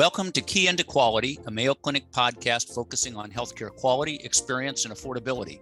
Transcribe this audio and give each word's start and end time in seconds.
Welcome 0.00 0.32
to 0.32 0.40
Key 0.40 0.66
Into 0.66 0.82
Quality, 0.82 1.38
a 1.44 1.50
Mayo 1.50 1.74
Clinic 1.74 2.10
podcast 2.10 2.74
focusing 2.74 3.16
on 3.16 3.30
healthcare 3.30 3.68
quality, 3.68 4.18
experience, 4.24 4.86
and 4.86 4.94
affordability. 4.94 5.60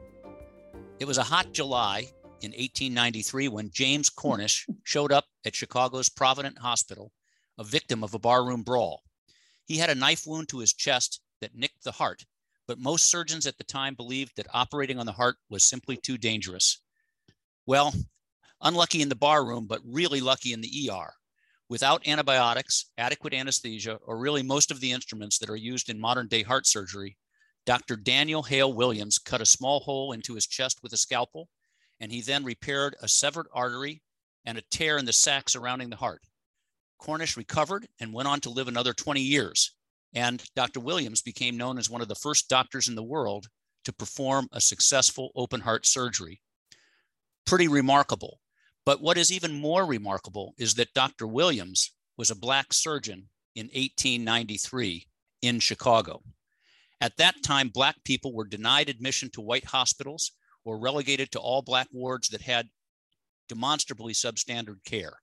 It 1.01 1.07
was 1.07 1.19
a 1.19 1.25
hot 1.25 1.53
July 1.53 2.07
in 2.43 2.53
1893 2.53 3.49
when 3.49 3.73
James 3.73 4.09
Cornish 4.09 4.65
showed 4.85 5.11
up 5.11 5.25
at 5.45 5.57
Chicago's 5.57 6.09
Provident 6.09 6.57
Hospital, 6.57 7.11
a 7.59 7.65
victim 7.65 8.05
of 8.05 8.15
a 8.15 8.21
barroom 8.21 8.63
brawl. 8.63 9.03
He 9.65 9.77
had 9.77 9.91
a 9.91 9.97
knife 9.97 10.23
wound 10.25 10.49
to 10.51 10.61
his 10.61 10.73
chest 10.73 11.21
that 11.41 11.57
nicked 11.57 11.83
the 11.83 11.91
heart, 11.91 12.25
but 12.69 12.79
most 12.79 13.11
surgeons 13.11 13.45
at 13.45 13.59
the 13.59 13.65
time 13.65 13.97
believed 13.97 14.37
that 14.37 14.47
operating 14.55 15.01
on 15.01 15.07
the 15.07 15.11
heart 15.11 15.35
was 15.51 15.65
simply 15.65 15.97
too 15.97 16.17
dangerous. 16.17 16.79
Well, 17.67 17.93
unlucky 18.63 19.03
in 19.03 19.09
the 19.09 19.17
barroom, 19.17 19.67
but 19.67 19.81
really 19.85 20.21
lucky 20.21 20.53
in 20.53 20.61
the 20.61 20.91
ER. 20.93 21.18
Without 21.69 22.07
antibiotics, 22.07 22.87
adequate 22.97 23.35
anesthesia, 23.35 23.99
or 24.07 24.19
really 24.19 24.43
most 24.43 24.71
of 24.71 24.81
the 24.81 24.93
instruments 24.93 25.39
that 25.39 25.51
are 25.51 25.57
used 25.57 25.91
in 25.91 26.01
modern 26.01 26.27
day 26.27 26.43
heart 26.43 26.67
surgery, 26.67 27.19
Dr. 27.67 27.97
Daniel 27.97 28.43
Hale 28.43 28.73
Williams 28.73 29.19
cut 29.19 29.43
a 29.43 29.47
small 29.47 29.81
hole 29.81 30.13
into 30.13 30.35
his 30.35 30.47
chest 30.47 30.79
with 30.83 30.95
a 30.95 30.97
scalpel, 30.97 31.49
and 32.01 32.11
he 32.11 32.23
then 32.23 32.43
repaired 32.43 32.97
a 33.03 33.09
severed 33.09 33.47
artery 33.53 34.03
and 34.47 34.57
a 34.57 34.63
tear 34.71 34.97
in 34.97 35.05
the 35.05 35.13
sac 35.13 35.51
surrounding 35.51 35.91
the 35.91 35.97
heart. 35.97 36.23
Cornish 36.99 37.37
recovered 37.37 37.87
and 38.01 38.15
went 38.15 38.29
on 38.29 38.41
to 38.41 38.51
live 38.51 38.69
another 38.69 38.95
20 38.95 39.21
years. 39.21 39.75
And 40.15 40.43
Dr. 40.57 40.81
Williams 40.81 41.21
became 41.21 41.59
known 41.59 41.77
as 41.77 41.91
one 41.91 42.01
of 42.01 42.09
the 42.09 42.15
first 42.15 42.49
doctors 42.49 42.89
in 42.89 42.95
the 42.95 43.03
world 43.03 43.49
to 43.85 43.93
perform 43.93 44.49
a 44.53 44.61
successful 44.61 45.31
open 45.37 45.61
heart 45.61 45.85
surgery. 45.85 46.41
Pretty 47.45 47.69
remarkable. 47.69 48.41
But 48.89 49.03
what 49.03 49.19
is 49.19 49.31
even 49.31 49.53
more 49.53 49.85
remarkable 49.85 50.55
is 50.57 50.77
that 50.77 50.95
Dr. 50.95 51.27
Williams 51.27 51.93
was 52.17 52.31
a 52.31 52.35
Black 52.35 52.73
surgeon 52.73 53.29
in 53.55 53.67
1893 53.67 55.07
in 55.43 55.61
Chicago. 55.61 56.23
At 56.99 57.19
that 57.19 57.43
time, 57.43 57.69
Black 57.69 57.97
people 58.05 58.33
were 58.33 58.47
denied 58.47 58.89
admission 58.89 59.29
to 59.33 59.43
white 59.43 59.67
hospitals 59.67 60.33
or 60.65 60.81
relegated 60.81 61.31
to 61.33 61.39
all 61.39 61.61
Black 61.61 61.89
wards 61.93 62.31
that 62.31 62.41
had 62.41 62.71
demonstrably 63.47 64.15
substandard 64.15 64.83
care. 64.87 65.19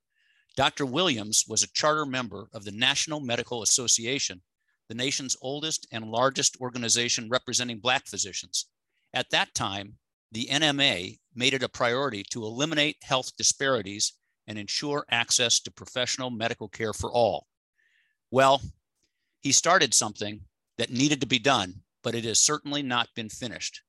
Dr. 0.56 0.86
Williams 0.86 1.46
was 1.48 1.64
a 1.64 1.74
charter 1.74 2.06
member 2.06 2.50
of 2.54 2.66
the 2.66 2.72
National 2.72 3.20
Medical 3.20 3.64
Association, 3.64 4.44
the 4.90 4.94
nation's 4.94 5.36
oldest 5.42 5.88
and 5.92 6.12
largest 6.12 6.56
organization 6.62 7.30
representing 7.30 7.80
Black 7.80 8.06
physicians. 8.06 8.68
At 9.12 9.32
that 9.32 9.56
time, 9.56 9.98
the 10.32 10.50
NMA 10.52 11.18
made 11.36 11.54
it 11.54 11.64
a 11.64 11.70
priority 11.70 12.24
to 12.32 12.44
eliminate 12.44 12.98
health 13.04 13.36
disparities 13.38 14.14
and 14.48 14.58
ensure 14.58 15.06
access 15.12 15.60
to 15.60 15.72
professional 15.72 16.30
medical 16.30 16.68
care 16.70 16.94
for 16.94 17.12
all. 17.12 17.48
Well, 18.32 18.62
he 19.42 19.52
started 19.52 19.94
something 19.94 20.42
that 20.78 20.92
needed 20.92 21.22
to 21.22 21.28
be 21.28 21.40
done, 21.40 21.82
but 22.04 22.16
it 22.16 22.24
has 22.26 22.40
certainly 22.40 22.82
not 22.82 23.10
been 23.16 23.30
finished. 23.30 23.82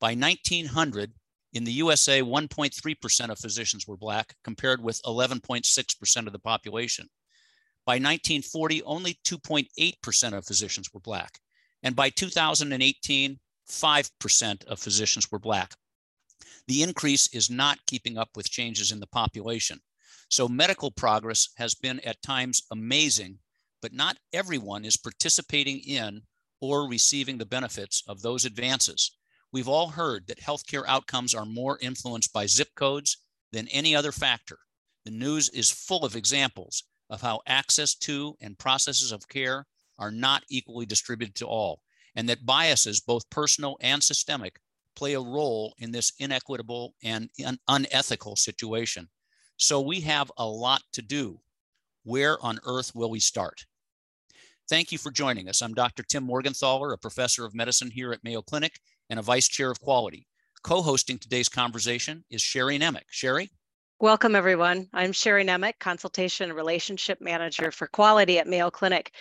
By 0.00 0.14
1900, 0.14 1.12
in 1.52 1.64
the 1.64 1.72
USA, 1.72 2.20
1.3% 2.20 3.28
of 3.28 3.38
physicians 3.38 3.86
were 3.86 3.96
Black, 3.96 4.34
compared 4.42 4.82
with 4.82 5.00
11.6% 5.02 6.26
of 6.26 6.32
the 6.32 6.38
population. 6.38 7.08
By 7.86 7.94
1940, 7.94 8.82
only 8.82 9.18
2.8% 9.24 10.32
of 10.32 10.46
physicians 10.46 10.90
were 10.92 11.00
Black. 11.00 11.38
And 11.82 11.94
by 11.94 12.10
2018, 12.10 13.38
5% 13.70 14.64
of 14.64 14.78
physicians 14.78 15.30
were 15.30 15.38
Black 15.38 15.74
the 16.66 16.82
increase 16.82 17.28
is 17.34 17.50
not 17.50 17.84
keeping 17.86 18.16
up 18.16 18.30
with 18.34 18.50
changes 18.50 18.92
in 18.92 19.00
the 19.00 19.06
population. 19.06 19.80
So 20.30 20.48
medical 20.48 20.90
progress 20.90 21.50
has 21.56 21.74
been 21.74 22.00
at 22.00 22.22
times 22.22 22.62
amazing, 22.70 23.38
but 23.82 23.92
not 23.92 24.16
everyone 24.32 24.84
is 24.84 24.96
participating 24.96 25.80
in 25.80 26.22
or 26.60 26.88
receiving 26.88 27.38
the 27.38 27.46
benefits 27.46 28.02
of 28.08 28.22
those 28.22 28.44
advances. 28.44 29.16
We've 29.52 29.68
all 29.68 29.88
heard 29.88 30.26
that 30.26 30.40
healthcare 30.40 30.84
outcomes 30.88 31.34
are 31.34 31.44
more 31.44 31.78
influenced 31.80 32.32
by 32.32 32.46
zip 32.46 32.68
codes 32.74 33.18
than 33.52 33.68
any 33.68 33.94
other 33.94 34.10
factor. 34.10 34.58
The 35.04 35.10
news 35.10 35.50
is 35.50 35.70
full 35.70 36.04
of 36.04 36.16
examples 36.16 36.84
of 37.10 37.20
how 37.20 37.42
access 37.46 37.94
to 37.96 38.34
and 38.40 38.58
processes 38.58 39.12
of 39.12 39.28
care 39.28 39.66
are 39.98 40.10
not 40.10 40.42
equally 40.48 40.86
distributed 40.86 41.34
to 41.36 41.46
all, 41.46 41.80
and 42.16 42.28
that 42.28 42.46
biases, 42.46 43.00
both 43.00 43.28
personal 43.30 43.76
and 43.80 44.02
systemic, 44.02 44.58
play 44.94 45.14
a 45.14 45.20
role 45.20 45.74
in 45.78 45.90
this 45.90 46.12
inequitable 46.18 46.94
and 47.02 47.30
un- 47.44 47.58
unethical 47.68 48.36
situation. 48.36 49.08
So 49.56 49.80
we 49.80 50.00
have 50.00 50.30
a 50.36 50.46
lot 50.46 50.82
to 50.92 51.02
do. 51.02 51.40
Where 52.04 52.42
on 52.44 52.58
earth 52.66 52.92
will 52.94 53.10
we 53.10 53.20
start? 53.20 53.64
Thank 54.68 54.92
you 54.92 54.98
for 54.98 55.10
joining 55.10 55.48
us. 55.48 55.62
I'm 55.62 55.74
Dr. 55.74 56.02
Tim 56.02 56.26
Morgenthaler, 56.26 56.92
a 56.92 56.98
professor 56.98 57.44
of 57.44 57.54
medicine 57.54 57.90
here 57.90 58.12
at 58.12 58.24
Mayo 58.24 58.42
Clinic 58.42 58.80
and 59.10 59.18
a 59.18 59.22
vice 59.22 59.48
chair 59.48 59.70
of 59.70 59.80
quality. 59.80 60.26
Co 60.62 60.80
hosting 60.80 61.18
today's 61.18 61.48
conversation 61.48 62.24
is 62.30 62.40
Sherry 62.40 62.78
Nemec. 62.78 63.02
Sherry? 63.10 63.50
Welcome, 64.00 64.34
everyone. 64.34 64.88
I'm 64.92 65.12
Sherry 65.12 65.44
Nemec, 65.44 65.74
Consultation 65.78 66.48
and 66.48 66.56
Relationship 66.56 67.20
Manager 67.20 67.70
for 67.70 67.86
Quality 67.86 68.38
at 68.38 68.46
Mayo 68.46 68.70
Clinic. 68.70 69.12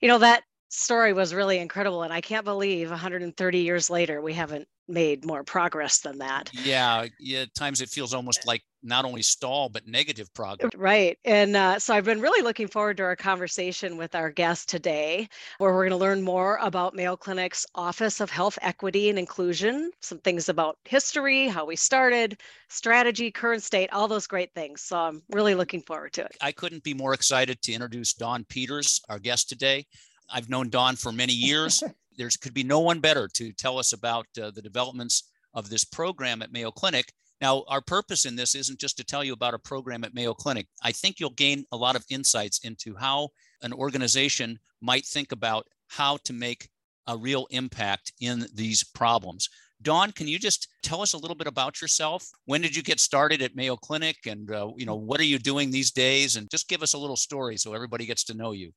You 0.00 0.08
know, 0.08 0.18
that 0.18 0.42
story 0.68 1.12
was 1.12 1.34
really 1.34 1.58
incredible, 1.58 2.02
and 2.02 2.12
I 2.12 2.20
can't 2.20 2.44
believe 2.44 2.90
130 2.90 3.58
years 3.58 3.90
later 3.90 4.20
we 4.20 4.34
haven't 4.34 4.68
made 4.88 5.24
more 5.24 5.44
progress 5.44 5.98
than 6.00 6.18
that. 6.18 6.50
Yeah, 6.52 7.06
yeah. 7.20 7.40
At 7.40 7.54
times 7.54 7.80
it 7.80 7.90
feels 7.90 8.14
almost 8.14 8.46
like 8.46 8.62
not 8.82 9.04
only 9.04 9.22
stall 9.22 9.68
but 9.68 9.86
negative 9.86 10.32
progress. 10.34 10.70
Right, 10.76 11.18
and 11.24 11.56
uh, 11.56 11.78
so 11.78 11.94
I've 11.94 12.04
been 12.04 12.20
really 12.20 12.42
looking 12.42 12.68
forward 12.68 12.96
to 12.98 13.02
our 13.02 13.16
conversation 13.16 13.96
with 13.96 14.14
our 14.14 14.30
guest 14.30 14.68
today, 14.68 15.28
where 15.58 15.72
we're 15.72 15.88
going 15.88 15.98
to 15.98 16.04
learn 16.04 16.22
more 16.22 16.58
about 16.62 16.94
Mayo 16.94 17.16
Clinic's 17.16 17.66
Office 17.74 18.20
of 18.20 18.30
Health 18.30 18.58
Equity 18.62 19.10
and 19.10 19.18
Inclusion, 19.18 19.90
some 20.00 20.18
things 20.18 20.48
about 20.48 20.78
history, 20.84 21.48
how 21.48 21.66
we 21.66 21.76
started, 21.76 22.40
strategy, 22.68 23.30
current 23.30 23.62
state, 23.62 23.92
all 23.92 24.08
those 24.08 24.26
great 24.26 24.54
things. 24.54 24.82
So 24.82 24.96
I'm 24.96 25.22
really 25.30 25.54
looking 25.54 25.82
forward 25.82 26.12
to 26.14 26.24
it. 26.24 26.36
I 26.40 26.52
couldn't 26.52 26.82
be 26.82 26.94
more 26.94 27.14
excited 27.14 27.60
to 27.62 27.72
introduce 27.72 28.14
Dawn 28.14 28.44
Peters, 28.48 29.00
our 29.08 29.18
guest 29.18 29.48
today. 29.48 29.86
I've 30.30 30.48
known 30.48 30.68
Dawn 30.68 30.96
for 30.96 31.12
many 31.12 31.32
years. 31.32 31.82
there 32.16 32.28
could 32.40 32.54
be 32.54 32.64
no 32.64 32.80
one 32.80 33.00
better 33.00 33.28
to 33.34 33.52
tell 33.52 33.78
us 33.78 33.92
about 33.92 34.26
uh, 34.40 34.50
the 34.50 34.62
developments 34.62 35.30
of 35.54 35.70
this 35.70 35.84
program 35.84 36.42
at 36.42 36.52
Mayo 36.52 36.70
Clinic. 36.70 37.12
Now, 37.40 37.64
our 37.68 37.80
purpose 37.80 38.24
in 38.24 38.34
this 38.34 38.54
isn't 38.54 38.80
just 38.80 38.96
to 38.96 39.04
tell 39.04 39.22
you 39.22 39.32
about 39.32 39.54
a 39.54 39.58
program 39.58 40.02
at 40.02 40.14
Mayo 40.14 40.34
Clinic. 40.34 40.66
I 40.82 40.90
think 40.90 41.20
you'll 41.20 41.30
gain 41.30 41.64
a 41.70 41.76
lot 41.76 41.94
of 41.94 42.04
insights 42.10 42.58
into 42.64 42.96
how 42.96 43.28
an 43.62 43.72
organization 43.72 44.58
might 44.80 45.06
think 45.06 45.32
about 45.32 45.66
how 45.86 46.16
to 46.24 46.32
make 46.32 46.68
a 47.06 47.16
real 47.16 47.46
impact 47.50 48.12
in 48.20 48.46
these 48.54 48.82
problems. 48.84 49.48
Dawn, 49.80 50.10
can 50.10 50.26
you 50.26 50.38
just 50.38 50.68
tell 50.82 51.00
us 51.00 51.12
a 51.12 51.18
little 51.18 51.36
bit 51.36 51.46
about 51.46 51.80
yourself? 51.80 52.28
When 52.46 52.60
did 52.60 52.74
you 52.74 52.82
get 52.82 52.98
started 52.98 53.40
at 53.42 53.54
Mayo 53.54 53.76
Clinic, 53.76 54.16
and 54.26 54.50
uh, 54.50 54.72
you 54.76 54.84
know 54.84 54.96
what 54.96 55.20
are 55.20 55.24
you 55.24 55.38
doing 55.38 55.70
these 55.70 55.92
days? 55.92 56.34
And 56.34 56.50
just 56.50 56.68
give 56.68 56.82
us 56.82 56.94
a 56.94 56.98
little 56.98 57.16
story 57.16 57.56
so 57.56 57.74
everybody 57.74 58.04
gets 58.04 58.24
to 58.24 58.34
know 58.34 58.50
you. 58.52 58.72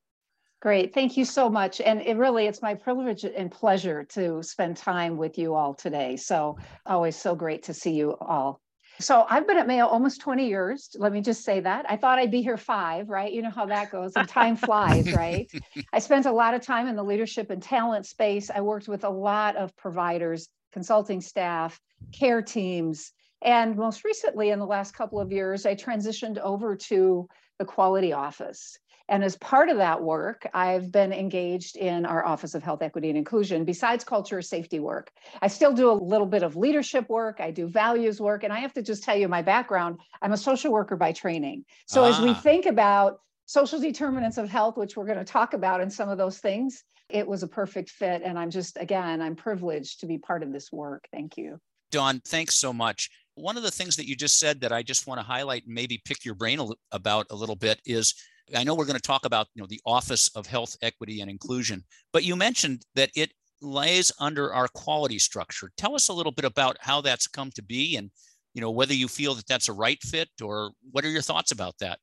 Great. 0.62 0.94
Thank 0.94 1.16
you 1.16 1.24
so 1.24 1.50
much. 1.50 1.80
And 1.80 2.00
it 2.02 2.16
really, 2.16 2.46
it's 2.46 2.62
my 2.62 2.74
privilege 2.74 3.24
and 3.24 3.50
pleasure 3.50 4.04
to 4.10 4.44
spend 4.44 4.76
time 4.76 5.16
with 5.16 5.36
you 5.36 5.54
all 5.54 5.74
today. 5.74 6.14
So 6.14 6.56
always 6.86 7.16
so 7.16 7.34
great 7.34 7.64
to 7.64 7.74
see 7.74 7.90
you 7.90 8.16
all. 8.20 8.60
So 9.00 9.26
I've 9.28 9.44
been 9.48 9.58
at 9.58 9.66
Mayo 9.66 9.86
almost 9.86 10.20
20 10.20 10.46
years. 10.46 10.94
Let 10.96 11.12
me 11.12 11.20
just 11.20 11.44
say 11.44 11.58
that. 11.58 11.86
I 11.90 11.96
thought 11.96 12.20
I'd 12.20 12.30
be 12.30 12.42
here 12.42 12.56
five, 12.56 13.08
right? 13.08 13.32
You 13.32 13.42
know 13.42 13.50
how 13.50 13.66
that 13.66 13.90
goes, 13.90 14.12
and 14.14 14.28
time 14.28 14.54
flies, 14.54 15.12
right? 15.12 15.50
I 15.92 15.98
spent 15.98 16.26
a 16.26 16.32
lot 16.32 16.54
of 16.54 16.60
time 16.60 16.86
in 16.86 16.94
the 16.94 17.02
leadership 17.02 17.50
and 17.50 17.60
talent 17.60 18.06
space. 18.06 18.48
I 18.48 18.60
worked 18.60 18.86
with 18.86 19.02
a 19.02 19.10
lot 19.10 19.56
of 19.56 19.76
providers, 19.76 20.48
consulting 20.72 21.20
staff, 21.20 21.80
care 22.12 22.40
teams. 22.40 23.10
And 23.42 23.74
most 23.76 24.04
recently, 24.04 24.50
in 24.50 24.60
the 24.60 24.66
last 24.66 24.94
couple 24.94 25.18
of 25.18 25.32
years, 25.32 25.66
I 25.66 25.74
transitioned 25.74 26.38
over 26.38 26.76
to 26.76 27.26
the 27.58 27.64
quality 27.64 28.12
office. 28.12 28.78
And 29.12 29.22
as 29.22 29.36
part 29.36 29.68
of 29.68 29.76
that 29.76 30.02
work, 30.02 30.48
I've 30.54 30.90
been 30.90 31.12
engaged 31.12 31.76
in 31.76 32.06
our 32.06 32.24
Office 32.24 32.54
of 32.54 32.62
Health 32.62 32.80
Equity 32.80 33.10
and 33.10 33.18
Inclusion, 33.18 33.62
besides 33.66 34.04
culture 34.04 34.40
safety 34.40 34.80
work. 34.80 35.12
I 35.42 35.48
still 35.48 35.74
do 35.74 35.90
a 35.90 35.92
little 35.92 36.26
bit 36.26 36.42
of 36.42 36.56
leadership 36.56 37.10
work, 37.10 37.38
I 37.38 37.50
do 37.50 37.66
values 37.66 38.22
work, 38.22 38.42
and 38.42 38.50
I 38.50 38.60
have 38.60 38.72
to 38.72 38.80
just 38.80 39.04
tell 39.04 39.14
you 39.14 39.28
my 39.28 39.42
background 39.42 39.98
I'm 40.22 40.32
a 40.32 40.38
social 40.38 40.72
worker 40.72 40.96
by 40.96 41.12
training. 41.12 41.66
So 41.86 42.04
ah. 42.04 42.08
as 42.08 42.20
we 42.20 42.30
ah. 42.30 42.40
think 42.40 42.64
about 42.64 43.20
social 43.44 43.78
determinants 43.78 44.38
of 44.38 44.48
health, 44.48 44.78
which 44.78 44.96
we're 44.96 45.04
going 45.04 45.18
to 45.18 45.24
talk 45.24 45.52
about, 45.52 45.82
and 45.82 45.92
some 45.92 46.08
of 46.08 46.16
those 46.16 46.38
things, 46.38 46.82
it 47.10 47.28
was 47.28 47.42
a 47.42 47.48
perfect 47.48 47.90
fit. 47.90 48.22
And 48.24 48.38
I'm 48.38 48.48
just, 48.48 48.78
again, 48.80 49.20
I'm 49.20 49.36
privileged 49.36 50.00
to 50.00 50.06
be 50.06 50.16
part 50.16 50.42
of 50.42 50.54
this 50.54 50.72
work. 50.72 51.06
Thank 51.12 51.36
you. 51.36 51.60
Dawn, 51.90 52.22
thanks 52.24 52.54
so 52.54 52.72
much. 52.72 53.10
One 53.34 53.58
of 53.58 53.62
the 53.62 53.70
things 53.70 53.96
that 53.96 54.08
you 54.08 54.16
just 54.16 54.40
said 54.40 54.62
that 54.62 54.72
I 54.72 54.82
just 54.82 55.06
want 55.06 55.20
to 55.20 55.26
highlight 55.26 55.66
and 55.66 55.74
maybe 55.74 56.00
pick 56.02 56.24
your 56.24 56.34
brain 56.34 56.66
about 56.92 57.26
a 57.28 57.34
little 57.34 57.56
bit 57.56 57.78
is 57.84 58.14
I 58.56 58.64
know 58.64 58.74
we're 58.74 58.86
going 58.86 58.96
to 58.96 59.02
talk 59.02 59.24
about 59.24 59.48
you 59.54 59.62
know 59.62 59.66
the 59.68 59.80
Office 59.86 60.28
of 60.34 60.46
Health 60.46 60.76
Equity 60.82 61.20
and 61.20 61.30
Inclusion, 61.30 61.84
but 62.12 62.24
you 62.24 62.36
mentioned 62.36 62.84
that 62.94 63.10
it 63.14 63.32
lays 63.60 64.12
under 64.18 64.52
our 64.52 64.68
quality 64.68 65.18
structure. 65.18 65.70
Tell 65.76 65.94
us 65.94 66.08
a 66.08 66.12
little 66.12 66.32
bit 66.32 66.44
about 66.44 66.76
how 66.80 67.00
that's 67.00 67.26
come 67.26 67.50
to 67.52 67.62
be, 67.62 67.96
and 67.96 68.10
you 68.54 68.60
know 68.60 68.70
whether 68.70 68.94
you 68.94 69.08
feel 69.08 69.34
that 69.34 69.46
that's 69.46 69.68
a 69.68 69.72
right 69.72 70.02
fit, 70.02 70.28
or 70.42 70.72
what 70.90 71.04
are 71.04 71.10
your 71.10 71.22
thoughts 71.22 71.52
about 71.52 71.78
that? 71.78 71.98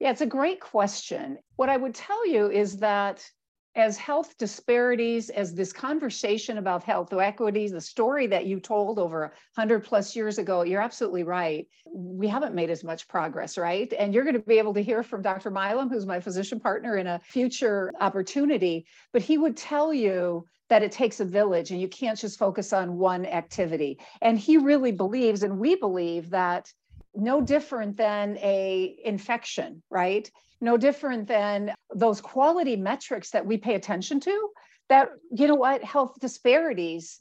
Yeah, 0.00 0.10
it's 0.10 0.20
a 0.20 0.26
great 0.26 0.60
question. 0.60 1.38
What 1.56 1.68
I 1.68 1.76
would 1.76 1.94
tell 1.94 2.26
you 2.26 2.50
is 2.50 2.78
that 2.78 3.28
as 3.74 3.96
health 3.96 4.36
disparities, 4.38 5.30
as 5.30 5.54
this 5.54 5.72
conversation 5.72 6.58
about 6.58 6.82
health 6.82 7.12
equities, 7.12 7.70
the 7.70 7.80
story 7.80 8.26
that 8.26 8.46
you 8.46 8.58
told 8.58 8.98
over 8.98 9.20
100 9.54 9.84
plus 9.84 10.16
years 10.16 10.38
ago, 10.38 10.62
you're 10.62 10.80
absolutely 10.80 11.22
right. 11.22 11.66
We 11.92 12.26
haven't 12.26 12.54
made 12.54 12.70
as 12.70 12.82
much 12.82 13.06
progress, 13.08 13.56
right? 13.56 13.92
And 13.98 14.12
you're 14.12 14.24
going 14.24 14.34
to 14.34 14.40
be 14.40 14.58
able 14.58 14.74
to 14.74 14.82
hear 14.82 15.02
from 15.02 15.22
Dr. 15.22 15.50
Milam, 15.50 15.90
who's 15.90 16.06
my 16.06 16.18
physician 16.18 16.58
partner 16.58 16.96
in 16.96 17.06
a 17.06 17.20
future 17.20 17.92
opportunity, 18.00 18.86
but 19.12 19.22
he 19.22 19.38
would 19.38 19.56
tell 19.56 19.94
you 19.94 20.44
that 20.68 20.82
it 20.82 20.92
takes 20.92 21.20
a 21.20 21.24
village 21.24 21.70
and 21.70 21.80
you 21.80 21.88
can't 21.88 22.18
just 22.18 22.38
focus 22.38 22.72
on 22.72 22.98
one 22.98 23.24
activity. 23.26 23.98
And 24.20 24.38
he 24.38 24.56
really 24.56 24.92
believes, 24.92 25.42
and 25.42 25.58
we 25.58 25.76
believe 25.76 26.30
that 26.30 26.72
no 27.14 27.40
different 27.40 27.96
than 27.96 28.36
a 28.38 28.96
infection, 29.04 29.82
right? 29.90 30.30
no 30.60 30.76
different 30.76 31.28
than 31.28 31.72
those 31.94 32.20
quality 32.20 32.76
metrics 32.76 33.30
that 33.30 33.46
we 33.46 33.56
pay 33.56 33.74
attention 33.74 34.20
to 34.20 34.50
that 34.88 35.10
you 35.30 35.46
know 35.46 35.54
what 35.54 35.82
health 35.82 36.14
disparities 36.20 37.20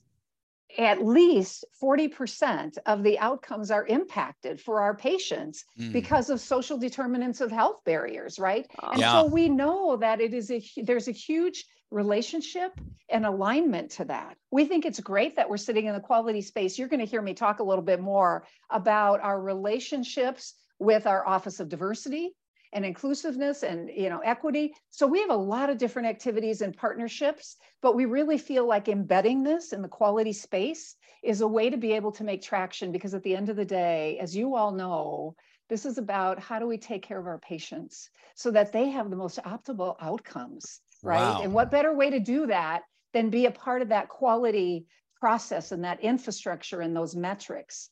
at 0.78 1.04
least 1.04 1.64
40% 1.82 2.78
of 2.86 3.02
the 3.02 3.18
outcomes 3.20 3.72
are 3.72 3.88
impacted 3.88 4.60
for 4.60 4.82
our 4.82 4.94
patients 4.94 5.64
mm. 5.80 5.94
because 5.94 6.30
of 6.30 6.42
social 6.42 6.78
determinants 6.78 7.40
of 7.40 7.52
health 7.52 7.84
barriers 7.86 8.38
right 8.40 8.68
and 8.92 9.00
yeah. 9.00 9.14
so 9.14 9.26
we 9.26 9.50
know 9.50 9.98
that 9.98 10.20
it 10.20 10.34
is 10.34 10.52
a 10.52 10.62
there's 10.84 11.08
a 11.08 11.14
huge 11.14 11.66
relationship 11.92 12.80
and 13.10 13.26
alignment 13.26 13.92
to 13.92 14.06
that. 14.06 14.38
We 14.52 14.66
think 14.66 14.86
it's 14.86 15.00
great 15.00 15.36
that 15.36 15.50
we're 15.50 15.58
sitting 15.58 15.86
in 15.86 15.94
the 15.94 16.00
quality 16.00 16.42
space. 16.42 16.78
You're 16.78 16.90
going 16.90 17.00
to 17.00 17.06
hear 17.06 17.22
me 17.22 17.34
talk 17.34 17.60
a 17.60 17.64
little 17.64 17.84
bit 17.84 18.02
more 18.02 18.46
about 18.70 19.22
our 19.22 19.42
relationships 19.42 20.54
with 20.80 21.08
our 21.08 21.26
office 21.26 21.60
of 21.60 21.70
diversity 21.70 22.36
and 22.74 22.86
inclusiveness 22.86 23.64
and 23.64 23.90
you 23.96 24.10
know 24.10 24.20
equity. 24.20 24.74
So 24.90 25.08
we 25.08 25.22
have 25.22 25.30
a 25.30 25.36
lot 25.36 25.70
of 25.70 25.78
different 25.78 26.10
activities 26.10 26.62
and 26.62 26.76
partnerships 26.76 27.56
but 27.82 27.96
we 27.96 28.06
really 28.06 28.38
feel 28.38 28.68
like 28.68 28.88
embedding 28.88 29.44
this 29.44 29.72
in 29.72 29.82
the 29.82 29.88
quality 29.88 30.34
space 30.34 30.96
is 31.24 31.42
a 31.42 31.48
way 31.48 31.70
to 31.70 31.78
be 31.78 31.94
able 31.94 32.12
to 32.12 32.24
make 32.24 32.42
traction 32.42 32.92
because 32.92 33.14
at 33.14 33.24
the 33.24 33.36
end 33.36 33.50
of 33.50 33.56
the 33.56 33.66
day 33.66 34.18
as 34.20 34.36
you 34.36 34.56
all 34.56 34.72
know 34.72 35.36
this 35.70 35.86
is 35.86 35.98
about 35.98 36.40
how 36.40 36.60
do 36.60 36.68
we 36.68 36.78
take 36.78 37.04
care 37.04 37.20
of 37.20 37.28
our 37.28 37.40
patients 37.40 38.10
so 38.36 38.52
that 38.52 38.72
they 38.72 38.90
have 38.90 39.10
the 39.10 39.16
most 39.16 39.40
optimal 39.44 39.96
outcomes 40.02 40.82
right 41.04 41.20
wow. 41.20 41.42
and 41.42 41.54
what 41.54 41.72
better 41.72 41.94
way 41.94 42.10
to 42.10 42.20
do 42.20 42.48
that 42.48 42.84
than 43.14 43.30
be 43.30 43.46
a 43.46 43.52
part 43.52 43.82
of 43.82 43.90
that 43.90 44.10
quality 44.10 44.86
process 45.20 45.72
and 45.72 45.84
that 45.84 46.00
infrastructure 46.02 46.82
and 46.82 46.96
those 46.96 47.16
metrics 47.16 47.90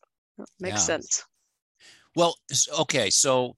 makes 0.60 0.76
yeah. 0.76 0.98
sense 0.98 1.24
well 2.16 2.36
okay 2.80 3.10
so 3.10 3.56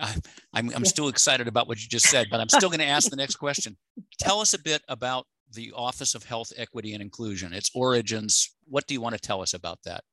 uh, 0.00 0.12
I'm, 0.54 0.70
I'm 0.74 0.84
still 0.84 1.08
excited 1.08 1.46
about 1.46 1.68
what 1.68 1.80
you 1.82 1.88
just 1.88 2.06
said, 2.06 2.28
but 2.30 2.40
I'm 2.40 2.48
still 2.48 2.70
going 2.70 2.80
to 2.80 2.86
ask 2.86 3.10
the 3.10 3.16
next 3.16 3.36
question. 3.36 3.76
Tell 4.18 4.40
us 4.40 4.54
a 4.54 4.58
bit 4.58 4.82
about 4.88 5.26
the 5.52 5.72
Office 5.76 6.14
of 6.14 6.24
Health 6.24 6.52
Equity 6.56 6.94
and 6.94 7.02
Inclusion, 7.02 7.52
its 7.52 7.70
origins. 7.74 8.54
What 8.66 8.86
do 8.86 8.94
you 8.94 9.00
want 9.00 9.14
to 9.14 9.20
tell 9.20 9.42
us 9.42 9.54
about 9.54 9.78
that? 9.84 10.04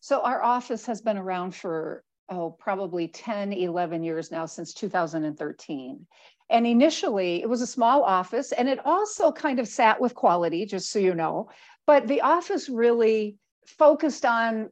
So, 0.00 0.22
our 0.22 0.42
office 0.42 0.86
has 0.86 1.00
been 1.00 1.18
around 1.18 1.54
for, 1.54 2.04
oh, 2.28 2.50
probably 2.50 3.08
10, 3.08 3.52
11 3.52 4.02
years 4.02 4.30
now, 4.30 4.46
since 4.46 4.72
2013. 4.72 6.06
And 6.50 6.66
initially, 6.66 7.42
it 7.42 7.48
was 7.48 7.62
a 7.62 7.66
small 7.66 8.02
office, 8.02 8.50
and 8.50 8.68
it 8.68 8.84
also 8.84 9.30
kind 9.30 9.60
of 9.60 9.68
sat 9.68 10.00
with 10.00 10.16
quality, 10.16 10.66
just 10.66 10.90
so 10.90 10.98
you 10.98 11.14
know. 11.14 11.48
But 11.86 12.08
the 12.08 12.22
office 12.22 12.68
really 12.68 13.36
focused 13.66 14.26
on 14.26 14.68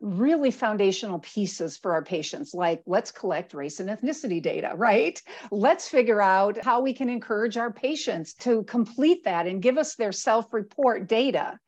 really 0.00 0.50
foundational 0.50 1.18
pieces 1.18 1.76
for 1.76 1.92
our 1.92 2.02
patients, 2.02 2.54
like 2.54 2.82
let's 2.86 3.12
collect 3.12 3.52
race 3.52 3.80
and 3.80 3.90
ethnicity 3.90 4.42
data, 4.42 4.72
right? 4.74 5.22
Let's 5.50 5.88
figure 5.88 6.22
out 6.22 6.62
how 6.64 6.80
we 6.80 6.94
can 6.94 7.10
encourage 7.10 7.56
our 7.56 7.72
patients 7.72 8.34
to 8.36 8.64
complete 8.64 9.24
that 9.24 9.46
and 9.46 9.62
give 9.62 9.78
us 9.78 9.94
their 9.94 10.12
self 10.12 10.52
report 10.52 11.06
data. 11.06 11.58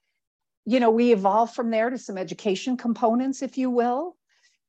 You 0.65 0.81
know, 0.81 0.91
we 0.91 1.13
evolved 1.13 1.55
from 1.55 1.71
there 1.71 1.91
to 1.91 1.99
some 1.99 2.17
education 2.17 2.77
components, 2.77 3.43
if 3.43 3.59
you 3.59 3.71
will. 3.71 4.17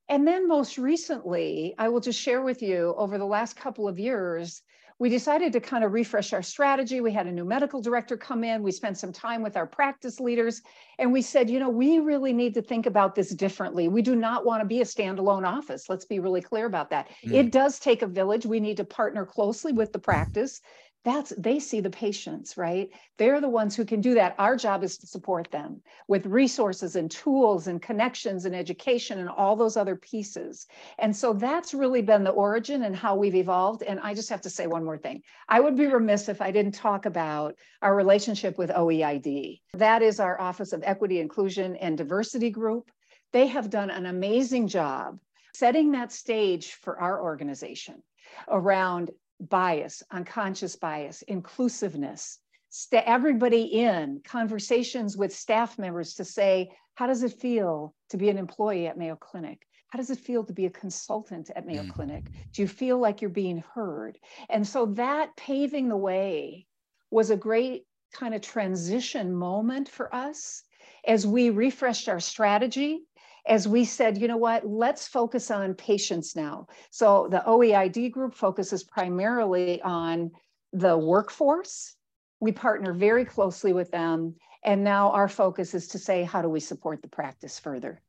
And 0.10 0.28
then 0.28 0.48
most 0.48 0.78
recently, 0.78 1.74
I 1.78 1.88
will 1.88 2.02
just 2.02 2.20
share 2.20 2.42
with 2.42 2.62
you 2.62 2.94
over 2.98 3.18
the 3.18 3.26
last 3.26 3.56
couple 3.56 3.88
of 3.88 3.98
years, 3.98 4.62
we 5.00 5.10
decided 5.10 5.54
to 5.54 5.60
kind 5.60 5.84
of 5.84 5.94
refresh 5.94 6.34
our 6.34 6.42
strategy. 6.42 7.02
We 7.02 7.12
had 7.12 7.28
a 7.28 7.32
new 7.32 7.46
medical 7.46 7.82
director 7.82 8.18
come 8.18 8.44
in. 8.44 8.64
We 8.64 8.72
spent 8.72 8.98
some 8.98 9.12
time 9.12 9.42
with 9.42 9.58
our 9.58 9.68
practice 9.68 10.20
leaders, 10.20 10.62
and 11.00 11.12
we 11.12 11.22
said, 11.22 11.50
you 11.50 11.60
know, 11.60 11.70
we 11.70 12.00
really 12.00 12.34
need 12.34 12.54
to 12.56 12.62
think 12.62 12.86
about 12.86 13.16
this 13.16 13.30
differently. 13.32 13.88
We 13.88 14.02
do 14.02 14.16
not 14.16 14.46
want 14.46 14.62
to 14.62 14.68
be 14.68 14.82
a 14.82 14.86
standalone 14.86 15.48
office. 15.48 15.90
Let's 15.90 16.06
be 16.06 16.20
really 16.20 16.42
clear 16.42 16.66
about 16.66 16.90
that. 16.92 17.10
Mm. 17.26 17.34
It 17.34 17.52
does 17.52 17.80
take 17.80 18.02
a 18.02 18.08
village. 18.08 18.46
We 18.46 18.60
need 18.60 18.78
to 18.78 18.86
partner 18.86 19.26
closely 19.26 19.74
with 19.74 19.92
the 19.94 20.00
practice 20.00 20.62
that's 21.04 21.34
they 21.38 21.60
see 21.60 21.80
the 21.82 21.90
patients 21.90 22.58
right? 22.58 22.90
They're 23.18 23.42
the 23.42 23.50
ones 23.50 23.76
who 23.76 23.86
can 23.86 24.02
do 24.02 24.14
that. 24.16 24.36
Our 24.38 24.56
job 24.56 24.84
is 24.84 24.98
to 24.98 25.08
support 25.08 25.52
them 25.52 25.82
with 26.08 26.26
resources 26.26 26.96
and 26.96 27.10
tools 27.10 27.68
and 27.68 27.82
connections 27.82 28.46
and 28.46 28.56
education 28.56 29.20
and 29.20 29.30
all 29.30 29.56
those 29.56 29.78
other 29.78 29.96
pieces. 29.96 30.68
And 31.00 31.16
so 31.16 31.34
that's 31.34 31.74
really 31.74 32.02
been 32.02 32.24
the 32.24 32.32
origin 32.32 32.84
and 32.84 32.96
how 32.96 33.16
we've 33.16 33.36
evolved. 33.36 33.84
And 33.84 34.00
i 34.02 34.14
just 34.14 34.30
have 34.30 34.42
to 34.42 34.50
say 34.50 34.68
one 34.68 34.86
more 34.86 34.98
thing. 34.98 35.22
I 35.50 35.60
would 35.60 35.76
be 35.76 35.88
remiss 35.88 36.30
if 36.30 36.42
i 36.42 36.52
didn't 36.52 36.74
talk 36.74 37.06
about 37.06 37.56
our 37.82 37.96
relationship 37.96 38.58
with 38.58 38.70
oeid 38.70 39.62
that 39.74 40.02
is 40.02 40.20
our 40.20 40.40
office 40.40 40.74
of 40.74 40.84
equity 40.86 41.20
inclusion 41.20 41.76
and 41.78 41.98
diversity 41.98 42.50
group. 42.50 42.92
They 43.32 43.48
have 43.48 43.70
done 43.70 43.90
an 43.90 44.06
amazing 44.06 44.68
job 44.68 45.20
setting 45.54 45.92
that 45.92 46.12
stage 46.12 46.74
for 46.74 47.00
our 47.00 47.22
organization 47.22 48.02
around 48.48 49.12
bias, 49.50 50.04
unconscious 50.12 50.76
bias, 50.76 51.22
inclusiveness, 51.24 52.40
st- 52.70 53.04
everybody 53.06 53.62
in 53.62 54.22
conversations 54.24 55.18
with 55.18 55.36
staff 55.36 55.78
members 55.78 56.16
to 56.16 56.26
say, 56.26 56.72
how 56.96 57.08
does 57.08 57.24
it 57.24 57.34
feel 57.34 57.94
to 58.10 58.18
be 58.18 58.30
an 58.30 58.38
employee 58.38 58.88
at 58.88 58.98
Mayo 58.98 59.16
Clinic? 59.16 59.68
How 59.90 59.98
does 59.98 60.10
it 60.10 60.20
feel 60.20 60.44
to 60.46 60.54
be 60.54 60.66
a 60.66 60.72
consultant 60.72 61.52
at 61.56 61.68
Mayo 61.68 61.84
mm. 61.84 61.94
Clinic? 61.94 62.32
Do 62.54 62.62
you 62.62 62.68
feel 62.68 62.98
like 62.98 63.22
you're 63.22 63.30
being 63.30 63.64
heard? 63.74 64.18
And 64.50 64.68
so 64.68 64.88
that 64.88 65.36
paving 65.36 65.88
the 65.88 65.98
way 65.98 66.66
was 67.12 67.30
a 67.30 67.38
great 67.38 67.86
kind 68.12 68.34
of 68.34 68.42
transition 68.42 69.34
moment 69.34 69.90
for 69.90 70.14
us 70.14 70.64
as 71.06 71.28
we 71.28 71.50
refreshed 71.50 72.10
our 72.10 72.20
strategy 72.20 73.02
as 73.48 73.68
we 73.68 73.84
said, 73.84 74.18
you 74.18 74.28
know 74.28 74.38
what, 74.38 74.66
let's 74.66 75.08
focus 75.08 75.52
on 75.52 75.74
patients 75.74 76.36
now. 76.36 76.68
So 76.92 77.28
the 77.30 77.44
OEID 77.46 78.12
group 78.12 78.34
focuses 78.34 78.84
primarily 78.84 79.82
on 79.82 80.32
the 80.72 80.98
workforce. 80.98 81.96
We 82.40 82.52
partner 82.52 82.94
very 82.94 83.26
closely 83.26 83.74
with 83.74 83.92
them. 83.92 84.36
And 84.64 84.84
now 84.84 85.12
our 85.12 85.28
focus 85.28 85.74
is 85.74 85.90
to 85.90 86.00
say, 86.00 86.24
how 86.24 86.42
do 86.42 86.50
we 86.50 86.62
support 86.62 87.02
the 87.02 87.10
practice 87.10 87.60
further? 87.60 88.02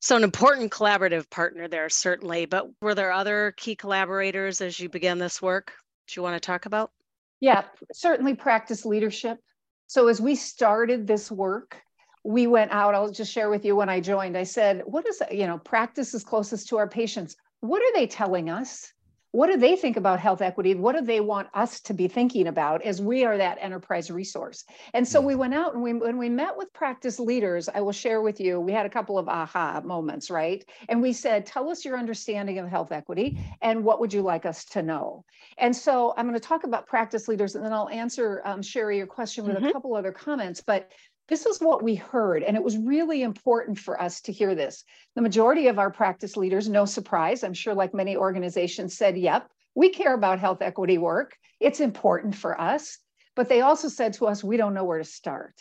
So, 0.00 0.16
an 0.16 0.24
important 0.24 0.70
collaborative 0.70 1.28
partner 1.30 1.68
there, 1.68 1.88
certainly. 1.88 2.46
But 2.46 2.66
were 2.80 2.94
there 2.94 3.12
other 3.12 3.54
key 3.56 3.74
collaborators 3.74 4.60
as 4.60 4.78
you 4.78 4.88
began 4.88 5.18
this 5.18 5.40
work 5.40 5.72
that 6.06 6.16
you 6.16 6.22
want 6.22 6.34
to 6.34 6.46
talk 6.46 6.66
about? 6.66 6.92
Yeah, 7.40 7.64
certainly 7.92 8.34
practice 8.34 8.84
leadership. 8.84 9.38
So, 9.86 10.08
as 10.08 10.20
we 10.20 10.34
started 10.34 11.06
this 11.06 11.30
work, 11.30 11.80
we 12.26 12.46
went 12.46 12.72
out 12.72 12.94
i'll 12.94 13.10
just 13.10 13.32
share 13.32 13.48
with 13.48 13.64
you 13.64 13.76
when 13.76 13.88
i 13.88 14.00
joined 14.00 14.36
i 14.36 14.42
said 14.42 14.82
what 14.84 15.06
is 15.06 15.22
you 15.30 15.46
know 15.46 15.58
practice 15.58 16.12
is 16.12 16.24
closest 16.24 16.68
to 16.68 16.76
our 16.78 16.88
patients? 16.88 17.36
What 17.60 17.82
are 17.82 17.98
they 17.98 18.06
telling 18.06 18.50
us? 18.50 18.92
What 19.32 19.48
do 19.48 19.58
they 19.58 19.76
think 19.76 19.98
about 19.98 20.18
health 20.18 20.40
equity? 20.40 20.74
What 20.74 20.96
do 20.96 21.02
they 21.02 21.20
want 21.20 21.48
us 21.52 21.80
to 21.82 21.92
be 21.92 22.08
thinking 22.08 22.46
about 22.46 22.80
as 22.82 23.02
we 23.02 23.24
are 23.24 23.36
that 23.36 23.58
enterprise 23.60 24.10
resource? 24.10 24.64
And 24.94 25.06
so 25.06 25.20
we 25.20 25.34
went 25.34 25.52
out 25.52 25.74
and 25.74 25.82
we 25.82 25.92
when 25.92 26.16
we 26.16 26.30
met 26.30 26.56
with 26.56 26.72
practice 26.72 27.18
leaders 27.20 27.68
i 27.68 27.80
will 27.80 27.92
share 27.92 28.22
with 28.22 28.40
you 28.40 28.58
we 28.58 28.72
had 28.72 28.86
a 28.86 28.90
couple 28.90 29.18
of 29.18 29.28
aha 29.28 29.82
moments 29.84 30.30
right? 30.30 30.64
And 30.88 31.02
we 31.02 31.12
said 31.12 31.44
tell 31.44 31.68
us 31.68 31.84
your 31.84 31.98
understanding 31.98 32.58
of 32.58 32.68
health 32.68 32.92
equity 32.92 33.38
and 33.60 33.84
what 33.84 34.00
would 34.00 34.12
you 34.12 34.22
like 34.22 34.46
us 34.46 34.64
to 34.66 34.82
know? 34.82 35.24
And 35.58 35.76
so 35.76 36.14
i'm 36.16 36.26
going 36.26 36.40
to 36.40 36.48
talk 36.48 36.64
about 36.64 36.86
practice 36.86 37.28
leaders 37.28 37.56
and 37.56 37.64
then 37.64 37.72
i'll 37.74 37.90
answer 37.90 38.40
um, 38.44 38.62
sherry 38.62 38.96
your 38.96 39.06
question 39.06 39.44
with 39.44 39.56
mm-hmm. 39.56 39.66
a 39.66 39.72
couple 39.72 39.94
other 39.94 40.12
comments 40.12 40.62
but 40.66 40.90
this 41.28 41.44
is 41.44 41.58
what 41.58 41.82
we 41.82 41.96
heard, 41.96 42.42
and 42.42 42.56
it 42.56 42.62
was 42.62 42.78
really 42.78 43.22
important 43.22 43.78
for 43.78 44.00
us 44.00 44.20
to 44.22 44.32
hear 44.32 44.54
this. 44.54 44.84
The 45.16 45.22
majority 45.22 45.66
of 45.66 45.78
our 45.78 45.90
practice 45.90 46.36
leaders, 46.36 46.68
no 46.68 46.84
surprise, 46.84 47.42
I'm 47.42 47.54
sure, 47.54 47.74
like 47.74 47.92
many 47.94 48.16
organizations, 48.16 48.96
said, 48.96 49.18
Yep, 49.18 49.50
we 49.74 49.90
care 49.90 50.14
about 50.14 50.38
health 50.38 50.62
equity 50.62 50.98
work. 50.98 51.36
It's 51.58 51.80
important 51.80 52.34
for 52.34 52.60
us. 52.60 52.98
But 53.34 53.48
they 53.48 53.60
also 53.60 53.88
said 53.88 54.14
to 54.14 54.26
us, 54.26 54.44
We 54.44 54.56
don't 54.56 54.74
know 54.74 54.84
where 54.84 54.98
to 54.98 55.04
start. 55.04 55.54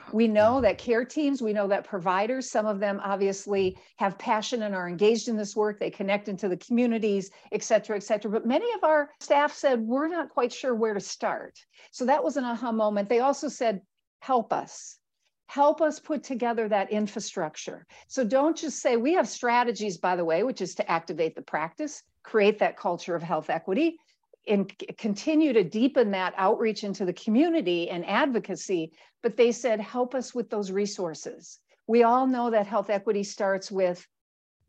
Oh, 0.00 0.04
we 0.12 0.26
know 0.26 0.60
that 0.62 0.78
care 0.78 1.04
teams, 1.04 1.40
we 1.40 1.52
know 1.52 1.68
that 1.68 1.84
providers, 1.84 2.50
some 2.50 2.66
of 2.66 2.80
them 2.80 3.00
obviously 3.04 3.76
have 3.98 4.18
passion 4.18 4.62
and 4.62 4.74
are 4.74 4.88
engaged 4.88 5.28
in 5.28 5.36
this 5.36 5.54
work. 5.54 5.78
They 5.78 5.90
connect 5.90 6.28
into 6.28 6.48
the 6.48 6.56
communities, 6.56 7.30
et 7.52 7.62
cetera, 7.62 7.96
et 7.96 8.02
cetera. 8.02 8.30
But 8.30 8.46
many 8.46 8.72
of 8.74 8.82
our 8.82 9.10
staff 9.20 9.52
said, 9.52 9.80
we're 9.80 10.08
not 10.08 10.30
quite 10.30 10.52
sure 10.52 10.74
where 10.74 10.94
to 10.94 11.00
start. 11.00 11.58
So 11.92 12.06
that 12.06 12.24
was 12.24 12.36
an 12.36 12.44
aha 12.44 12.72
moment. 12.72 13.08
They 13.08 13.20
also 13.20 13.48
said, 13.48 13.82
help 14.22 14.52
us 14.52 14.98
help 15.46 15.82
us 15.82 16.00
put 16.00 16.22
together 16.22 16.66
that 16.66 16.90
infrastructure. 16.90 17.86
So 18.08 18.24
don't 18.24 18.56
just 18.56 18.80
say, 18.80 18.96
we 18.96 19.12
have 19.12 19.28
strategies, 19.28 19.98
by 19.98 20.16
the 20.16 20.24
way, 20.24 20.44
which 20.44 20.62
is 20.62 20.74
to 20.76 20.90
activate 20.90 21.34
the 21.34 21.42
practice, 21.42 22.02
create 22.22 22.58
that 22.60 22.78
culture 22.78 23.14
of 23.14 23.22
health 23.22 23.50
equity. 23.50 23.98
and 24.46 24.72
continue 24.98 25.52
to 25.52 25.62
deepen 25.62 26.10
that 26.10 26.34
outreach 26.36 26.84
into 26.84 27.04
the 27.04 27.12
community 27.12 27.88
and 27.88 28.04
advocacy. 28.06 28.92
But 29.22 29.36
they 29.36 29.52
said, 29.52 29.80
help 29.80 30.14
us 30.14 30.34
with 30.34 30.50
those 30.50 30.72
resources. 30.72 31.60
We 31.86 32.02
all 32.02 32.26
know 32.26 32.50
that 32.50 32.66
health 32.66 32.90
equity 32.90 33.22
starts 33.22 33.70
with 33.70 34.06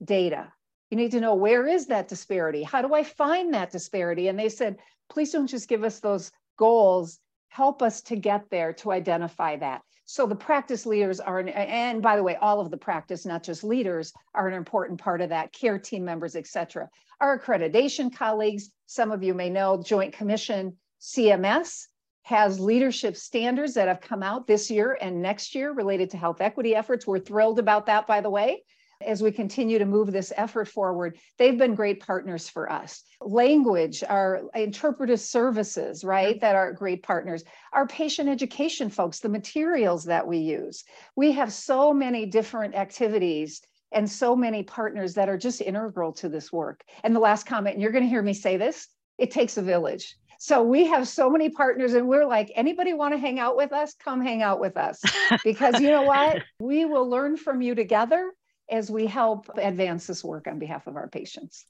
data. 0.04 0.52
You 0.92 0.98
need 0.98 1.12
to 1.12 1.22
know 1.22 1.34
where 1.34 1.66
is 1.66 1.88
that 1.88 2.08
disparity? 2.08 2.62
How 2.62 2.82
do 2.84 2.94
I 2.94 3.04
find 3.04 3.54
that 3.54 3.72
disparity? 3.72 4.28
And 4.28 4.38
they 4.38 4.50
said, 4.50 4.78
please 5.10 5.32
don't 5.32 5.48
just 5.48 5.68
give 5.68 5.84
us 5.84 6.00
those 6.00 6.32
goals, 6.58 7.20
help 7.54 7.84
us 7.84 8.02
to 8.02 8.16
get 8.16 8.50
there 8.50 8.74
to 8.74 8.92
identify 8.92 9.56
that. 9.56 9.84
So 10.06 10.26
the 10.26 10.36
practice 10.36 10.88
leaders 10.88 11.20
are, 11.20 11.40
and 11.40 12.02
by 12.02 12.16
the 12.16 12.24
way, 12.24 12.36
all 12.36 12.60
of 12.60 12.72
the 12.72 12.78
practice, 12.78 13.28
not 13.28 13.44
just 13.44 13.64
leaders, 13.64 14.12
are 14.34 14.48
an 14.48 14.56
important 14.56 15.00
part 15.00 15.22
of 15.22 15.30
that, 15.30 15.54
care 15.54 15.78
team 15.78 16.04
members, 16.04 16.36
et 16.36 16.48
cetera. 16.48 16.90
Our 17.22 17.38
accreditation 17.38 18.14
colleagues, 18.14 18.72
some 18.88 19.12
of 19.12 19.22
you 19.22 19.36
may 19.36 19.52
know, 19.52 19.82
Joint 19.86 20.14
Commission 20.14 20.76
CMS 21.00 21.86
has 22.24 22.60
leadership 22.60 23.16
standards 23.16 23.76
that 23.76 23.88
have 23.88 24.02
come 24.02 24.24
out 24.24 24.48
this 24.48 24.72
year 24.72 24.98
and 25.00 25.22
next 25.22 25.54
year 25.54 25.74
related 25.74 26.10
to 26.10 26.18
health 26.18 26.42
equity 26.42 26.74
efforts. 26.74 27.06
We're 27.06 27.20
thrilled 27.20 27.60
about 27.60 27.86
that, 27.86 28.08
by 28.08 28.22
the 28.22 28.32
way 28.32 28.64
as 29.06 29.22
we 29.22 29.32
continue 29.32 29.80
to 29.80 29.86
move 29.86 30.12
this 30.12 30.34
effort 30.36 30.68
forward. 30.68 31.18
They've 31.38 31.58
been 31.58 31.76
great 31.76 32.00
partners 32.00 32.50
for 32.50 32.72
us. 32.72 33.04
Language, 33.22 34.04
our 34.08 34.44
interpretive 34.56 35.20
services, 35.20 36.04
right, 36.04 36.40
that 36.42 36.56
are 36.56 36.74
great 36.74 37.04
partners. 37.04 37.44
Our 37.72 37.88
patient 37.88 38.30
education 38.30 38.90
folks, 38.90 39.20
the 39.20 39.30
materials 39.30 40.04
that 40.06 40.28
we 40.28 40.40
use. 40.40 40.84
We 41.16 41.32
have 41.34 41.52
so 41.52 41.94
many 41.94 42.26
different 42.26 42.76
activities 42.76 43.62
and 43.92 44.10
so 44.10 44.36
many 44.36 44.64
partners 44.64 45.14
that 45.14 45.30
are 45.30 45.38
just 45.38 45.62
integral 45.62 46.12
to 46.14 46.30
this 46.30 46.52
work. 46.52 46.84
And 47.04 47.16
the 47.16 47.20
last 47.20 47.46
comment, 47.46 47.76
and 47.76 47.82
you're 47.82 47.92
going 47.92 48.04
to 48.04 48.10
hear 48.10 48.24
me 48.24 48.34
say 48.34 48.58
this 48.58 48.88
it 49.18 49.32
takes 49.32 49.58
a 49.58 49.62
village. 49.62 50.16
So 50.40 50.62
we 50.62 50.88
have 50.88 51.08
so 51.08 51.30
many 51.30 51.50
partners, 51.50 51.94
and 51.94 52.06
we're 52.06 52.26
like, 52.26 52.52
anybody 52.54 52.92
want 52.92 53.14
to 53.14 53.18
hang 53.18 53.40
out 53.40 53.56
with 53.56 53.72
us? 53.72 53.94
Come 53.94 54.20
hang 54.20 54.42
out 54.42 54.60
with 54.60 54.76
us. 54.76 55.02
Because 55.44 55.80
you 55.80 55.90
know 55.90 56.02
what? 56.02 56.44
We 56.60 56.84
will 56.84 57.10
learn 57.10 57.38
from 57.38 57.62
you 57.62 57.76
together 57.76 58.32
as 58.74 58.90
we 58.90 59.06
help 59.06 59.50
advance 59.56 60.08
this 60.08 60.24
work 60.24 60.48
on 60.48 60.58
behalf 60.58 60.88
of 60.88 60.96
our 60.96 61.08
patients. 61.08 61.66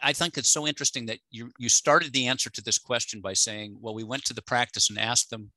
I 0.00 0.12
think 0.12 0.38
it's 0.38 0.48
so 0.48 0.68
interesting 0.68 1.06
that 1.06 1.18
you 1.30 1.50
you 1.58 1.68
started 1.68 2.12
the 2.12 2.28
answer 2.28 2.48
to 2.50 2.62
this 2.62 2.78
question 2.78 3.20
by 3.20 3.32
saying, 3.32 3.76
well, 3.80 3.94
we 3.94 4.04
went 4.04 4.24
to 4.26 4.34
the 4.34 4.42
practice 4.42 4.88
and 4.88 4.98
asked 4.98 5.30
them 5.30 5.50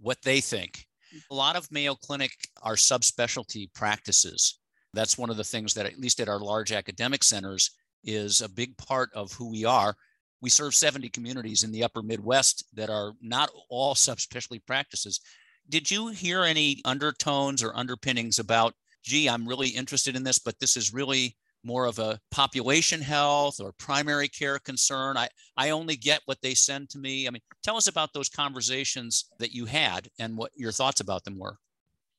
what 0.00 0.22
they 0.22 0.40
think. 0.40 0.86
A 1.30 1.34
lot 1.34 1.56
of 1.56 1.70
Mayo 1.70 1.94
Clinic 1.94 2.32
are 2.62 2.76
subspecialty 2.76 3.72
practices. 3.74 4.58
That's 4.94 5.18
one 5.18 5.28
of 5.28 5.36
the 5.36 5.44
things 5.44 5.74
that, 5.74 5.84
at 5.84 5.98
least 5.98 6.20
at 6.20 6.28
our 6.28 6.40
large 6.40 6.72
academic 6.72 7.22
centers, 7.22 7.70
is 8.04 8.40
a 8.40 8.48
big 8.48 8.76
part 8.78 9.10
of 9.14 9.32
who 9.32 9.50
we 9.50 9.66
are. 9.66 9.94
We 10.40 10.48
serve 10.48 10.74
70 10.74 11.10
communities 11.10 11.62
in 11.62 11.72
the 11.72 11.84
upper 11.84 12.02
Midwest 12.02 12.64
that 12.74 12.88
are 12.88 13.12
not 13.20 13.50
all 13.68 13.94
subspecialty 13.94 14.64
practices. 14.66 15.20
Did 15.68 15.90
you 15.90 16.08
hear 16.08 16.42
any 16.44 16.80
undertones 16.86 17.62
or 17.62 17.76
underpinnings 17.76 18.38
about 18.38 18.74
gee, 19.08 19.28
I'm 19.28 19.48
really 19.48 19.68
interested 19.68 20.14
in 20.14 20.22
this, 20.22 20.38
but 20.38 20.60
this 20.60 20.76
is 20.76 20.92
really 20.92 21.34
more 21.64 21.86
of 21.86 21.98
a 21.98 22.20
population 22.30 23.00
health 23.00 23.58
or 23.58 23.72
primary 23.72 24.28
care 24.28 24.58
concern. 24.58 25.16
I, 25.16 25.28
I 25.56 25.70
only 25.70 25.96
get 25.96 26.20
what 26.26 26.40
they 26.42 26.54
send 26.54 26.90
to 26.90 26.98
me. 26.98 27.26
I 27.26 27.30
mean, 27.30 27.42
tell 27.62 27.76
us 27.76 27.88
about 27.88 28.12
those 28.12 28.28
conversations 28.28 29.24
that 29.38 29.52
you 29.52 29.64
had 29.64 30.08
and 30.18 30.36
what 30.36 30.52
your 30.54 30.72
thoughts 30.72 31.00
about 31.00 31.24
them 31.24 31.38
were. 31.38 31.56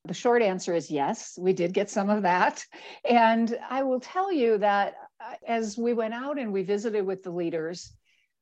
The 0.06 0.14
short 0.14 0.42
answer 0.42 0.74
is 0.74 0.90
yes, 0.90 1.38
we 1.38 1.52
did 1.52 1.72
get 1.72 1.88
some 1.88 2.10
of 2.10 2.22
that. 2.22 2.64
And 3.08 3.56
I 3.68 3.82
will 3.82 4.00
tell 4.00 4.32
you 4.32 4.58
that 4.58 4.94
uh, 5.20 5.34
as 5.46 5.78
we 5.78 5.92
went 5.92 6.14
out 6.14 6.38
and 6.38 6.52
we 6.52 6.62
visited 6.62 7.06
with 7.06 7.22
the 7.22 7.30
leaders, 7.30 7.92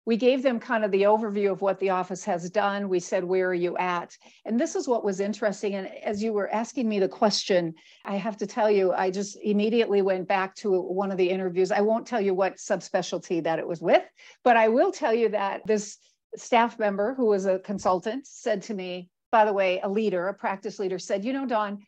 we 0.09 0.17
gave 0.17 0.43
them 0.43 0.59
kind 0.59 0.87
of 0.87 0.91
the 0.91 1.03
overview 1.03 1.53
of 1.53 1.61
what 1.61 1.79
the 1.81 1.91
office 1.91 2.25
has 2.25 2.49
done. 2.49 2.89
We 2.89 2.99
said, 2.99 3.23
Where 3.23 3.51
are 3.51 3.55
you 3.55 3.77
at? 3.77 4.17
And 4.47 4.59
this 4.59 4.75
is 4.75 4.89
what 4.89 5.05
was 5.05 5.21
interesting. 5.21 5.75
And 5.75 5.87
as 6.03 6.23
you 6.23 6.33
were 6.33 6.49
asking 6.49 6.89
me 6.89 6.99
the 6.99 7.11
question, 7.11 7.75
I 8.07 8.17
have 8.17 8.39
to 8.39 8.47
tell 8.47 8.71
you, 8.71 8.95
I 8.95 9.11
just 9.11 9.37
immediately 9.43 10.01
went 10.01 10.27
back 10.27 10.55
to 10.57 10.81
one 10.81 11.11
of 11.11 11.19
the 11.19 11.29
interviews. 11.29 11.71
I 11.71 11.83
won't 11.83 12.07
tell 12.07 12.23
you 12.23 12.33
what 12.33 12.57
subspecialty 12.57 13.45
that 13.45 13.59
it 13.59 13.69
was 13.69 13.83
with, 13.83 14.03
but 14.45 14.57
I 14.57 14.69
will 14.69 14.93
tell 14.93 15.13
you 15.13 15.29
that 15.29 15.67
this 15.67 15.99
staff 16.37 16.79
member 16.79 17.13
who 17.13 17.27
was 17.27 17.45
a 17.45 17.59
consultant 17.59 18.27
said 18.27 18.63
to 18.63 18.73
me, 18.73 19.11
by 19.31 19.45
the 19.45 19.53
way, 19.53 19.79
a 19.83 19.91
leader, 19.91 20.29
a 20.29 20.33
practice 20.33 20.79
leader 20.79 20.99
said, 20.99 21.23
You 21.23 21.35
know, 21.35 21.45
Dawn, 21.45 21.81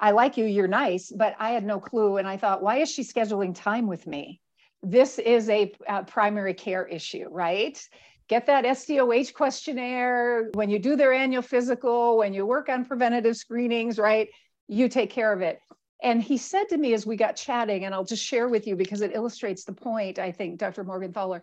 I 0.00 0.10
like 0.10 0.36
you, 0.36 0.46
you're 0.46 0.66
nice, 0.66 1.12
but 1.16 1.36
I 1.38 1.50
had 1.50 1.64
no 1.64 1.78
clue. 1.78 2.16
And 2.16 2.26
I 2.26 2.38
thought, 2.38 2.60
Why 2.60 2.78
is 2.78 2.90
she 2.90 3.04
scheduling 3.04 3.54
time 3.54 3.86
with 3.86 4.04
me? 4.04 4.40
This 4.82 5.18
is 5.18 5.48
a, 5.48 5.72
a 5.88 6.04
primary 6.04 6.54
care 6.54 6.86
issue, 6.86 7.26
right? 7.30 7.80
Get 8.28 8.46
that 8.46 8.64
SDOH 8.64 9.34
questionnaire. 9.34 10.50
When 10.54 10.70
you 10.70 10.78
do 10.78 10.96
their 10.96 11.12
annual 11.12 11.42
physical, 11.42 12.18
when 12.18 12.34
you 12.34 12.46
work 12.46 12.68
on 12.68 12.84
preventative 12.84 13.36
screenings, 13.36 13.98
right? 13.98 14.28
You 14.68 14.88
take 14.88 15.10
care 15.10 15.32
of 15.32 15.40
it. 15.40 15.60
And 16.02 16.22
he 16.22 16.36
said 16.36 16.68
to 16.68 16.76
me 16.76 16.94
as 16.94 17.06
we 17.06 17.16
got 17.16 17.34
chatting, 17.34 17.84
and 17.84 17.94
I'll 17.94 18.04
just 18.04 18.24
share 18.24 18.48
with 18.48 18.66
you 18.66 18.76
because 18.76 19.00
it 19.00 19.14
illustrates 19.14 19.64
the 19.64 19.72
point, 19.72 20.18
I 20.18 20.30
think, 20.30 20.58
Dr. 20.58 20.84
Morgenthaler. 20.84 21.40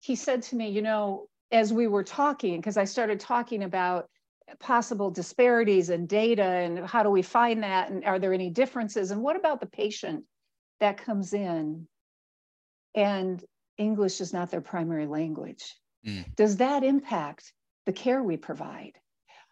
He 0.00 0.16
said 0.16 0.42
to 0.44 0.56
me, 0.56 0.70
you 0.70 0.80
know, 0.80 1.26
as 1.50 1.72
we 1.72 1.86
were 1.86 2.04
talking, 2.04 2.56
because 2.56 2.78
I 2.78 2.84
started 2.84 3.20
talking 3.20 3.64
about 3.64 4.08
possible 4.58 5.10
disparities 5.10 5.90
in 5.90 6.06
data 6.06 6.42
and 6.42 6.86
how 6.86 7.02
do 7.02 7.10
we 7.10 7.22
find 7.22 7.62
that 7.62 7.90
and 7.90 8.04
are 8.04 8.18
there 8.18 8.32
any 8.32 8.50
differences 8.50 9.10
and 9.10 9.22
what 9.22 9.36
about 9.36 9.60
the 9.60 9.66
patient 9.66 10.24
that 10.80 10.98
comes 10.98 11.32
in 11.32 11.86
and 12.94 13.42
English 13.78 14.20
is 14.20 14.32
not 14.32 14.50
their 14.50 14.60
primary 14.60 15.06
language. 15.06 15.74
Mm. 16.06 16.34
Does 16.36 16.56
that 16.58 16.84
impact 16.84 17.52
the 17.86 17.92
care 17.92 18.22
we 18.22 18.36
provide? 18.36 18.92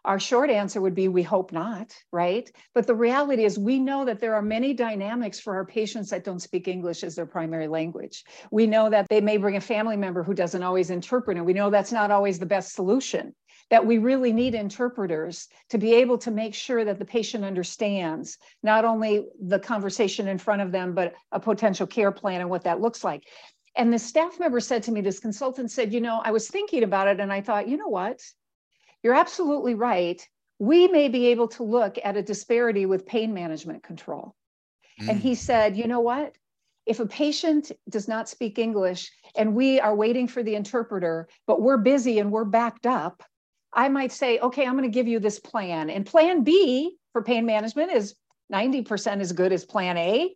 Our 0.04 0.18
short 0.18 0.48
answer 0.48 0.80
would 0.80 0.94
be 0.94 1.08
we 1.08 1.22
hope 1.22 1.52
not, 1.52 1.94
right? 2.10 2.50
But 2.74 2.86
the 2.86 2.94
reality 2.94 3.44
is, 3.44 3.58
we 3.58 3.78
know 3.78 4.06
that 4.06 4.18
there 4.18 4.34
are 4.34 4.42
many 4.42 4.72
dynamics 4.72 5.38
for 5.38 5.54
our 5.56 5.66
patients 5.66 6.08
that 6.10 6.24
don't 6.24 6.40
speak 6.40 6.68
English 6.68 7.04
as 7.04 7.14
their 7.14 7.26
primary 7.26 7.68
language. 7.68 8.24
We 8.50 8.66
know 8.66 8.88
that 8.88 9.08
they 9.10 9.20
may 9.20 9.36
bring 9.36 9.56
a 9.56 9.60
family 9.60 9.98
member 9.98 10.22
who 10.22 10.32
doesn't 10.32 10.62
always 10.62 10.88
interpret, 10.88 11.36
and 11.36 11.44
we 11.44 11.52
know 11.52 11.68
that's 11.68 11.92
not 11.92 12.10
always 12.10 12.38
the 12.38 12.46
best 12.46 12.74
solution 12.74 13.34
that 13.70 13.86
we 13.86 13.98
really 13.98 14.32
need 14.32 14.54
interpreters 14.54 15.48
to 15.68 15.78
be 15.78 15.94
able 15.94 16.18
to 16.18 16.30
make 16.30 16.54
sure 16.54 16.84
that 16.84 16.98
the 16.98 17.04
patient 17.04 17.44
understands 17.44 18.36
not 18.62 18.84
only 18.84 19.28
the 19.40 19.58
conversation 19.58 20.28
in 20.28 20.38
front 20.38 20.60
of 20.60 20.72
them, 20.72 20.92
but 20.92 21.14
a 21.32 21.40
potential 21.40 21.86
care 21.86 22.10
plan 22.10 22.40
and 22.40 22.50
what 22.50 22.64
that 22.64 22.80
looks 22.80 23.04
like. 23.04 23.24
And 23.76 23.92
the 23.92 23.98
staff 23.98 24.40
member 24.40 24.58
said 24.58 24.82
to 24.84 24.92
me, 24.92 25.00
this 25.00 25.20
consultant 25.20 25.70
said, 25.70 25.92
You 25.92 26.00
know, 26.00 26.20
I 26.24 26.32
was 26.32 26.48
thinking 26.48 26.82
about 26.82 27.06
it 27.06 27.20
and 27.20 27.32
I 27.32 27.40
thought, 27.40 27.68
you 27.68 27.76
know 27.76 27.88
what? 27.88 28.20
You're 29.02 29.14
absolutely 29.14 29.74
right. 29.74 30.20
We 30.58 30.88
may 30.88 31.08
be 31.08 31.28
able 31.28 31.48
to 31.48 31.62
look 31.62 31.96
at 32.02 32.16
a 32.16 32.22
disparity 32.22 32.84
with 32.86 33.06
pain 33.06 33.32
management 33.32 33.82
control. 33.82 34.34
Mm. 35.00 35.10
And 35.10 35.20
he 35.20 35.32
mm. 35.32 35.36
said, 35.36 35.76
You 35.76 35.86
know 35.86 36.00
what? 36.00 36.34
If 36.86 36.98
a 36.98 37.06
patient 37.06 37.70
does 37.88 38.08
not 38.08 38.28
speak 38.28 38.58
English 38.58 39.12
and 39.36 39.54
we 39.54 39.78
are 39.78 39.94
waiting 39.94 40.26
for 40.26 40.42
the 40.42 40.56
interpreter, 40.56 41.28
but 41.46 41.62
we're 41.62 41.76
busy 41.76 42.18
and 42.18 42.32
we're 42.32 42.44
backed 42.44 42.86
up, 42.86 43.22
I 43.72 43.88
might 43.88 44.12
say, 44.12 44.38
okay, 44.38 44.66
I'm 44.66 44.76
going 44.76 44.90
to 44.90 44.94
give 44.94 45.08
you 45.08 45.20
this 45.20 45.38
plan. 45.38 45.90
And 45.90 46.04
plan 46.04 46.42
B 46.42 46.96
for 47.12 47.22
pain 47.22 47.46
management 47.46 47.92
is 47.92 48.14
90% 48.52 49.20
as 49.20 49.32
good 49.32 49.52
as 49.52 49.64
plan 49.64 49.96
A. 49.96 50.34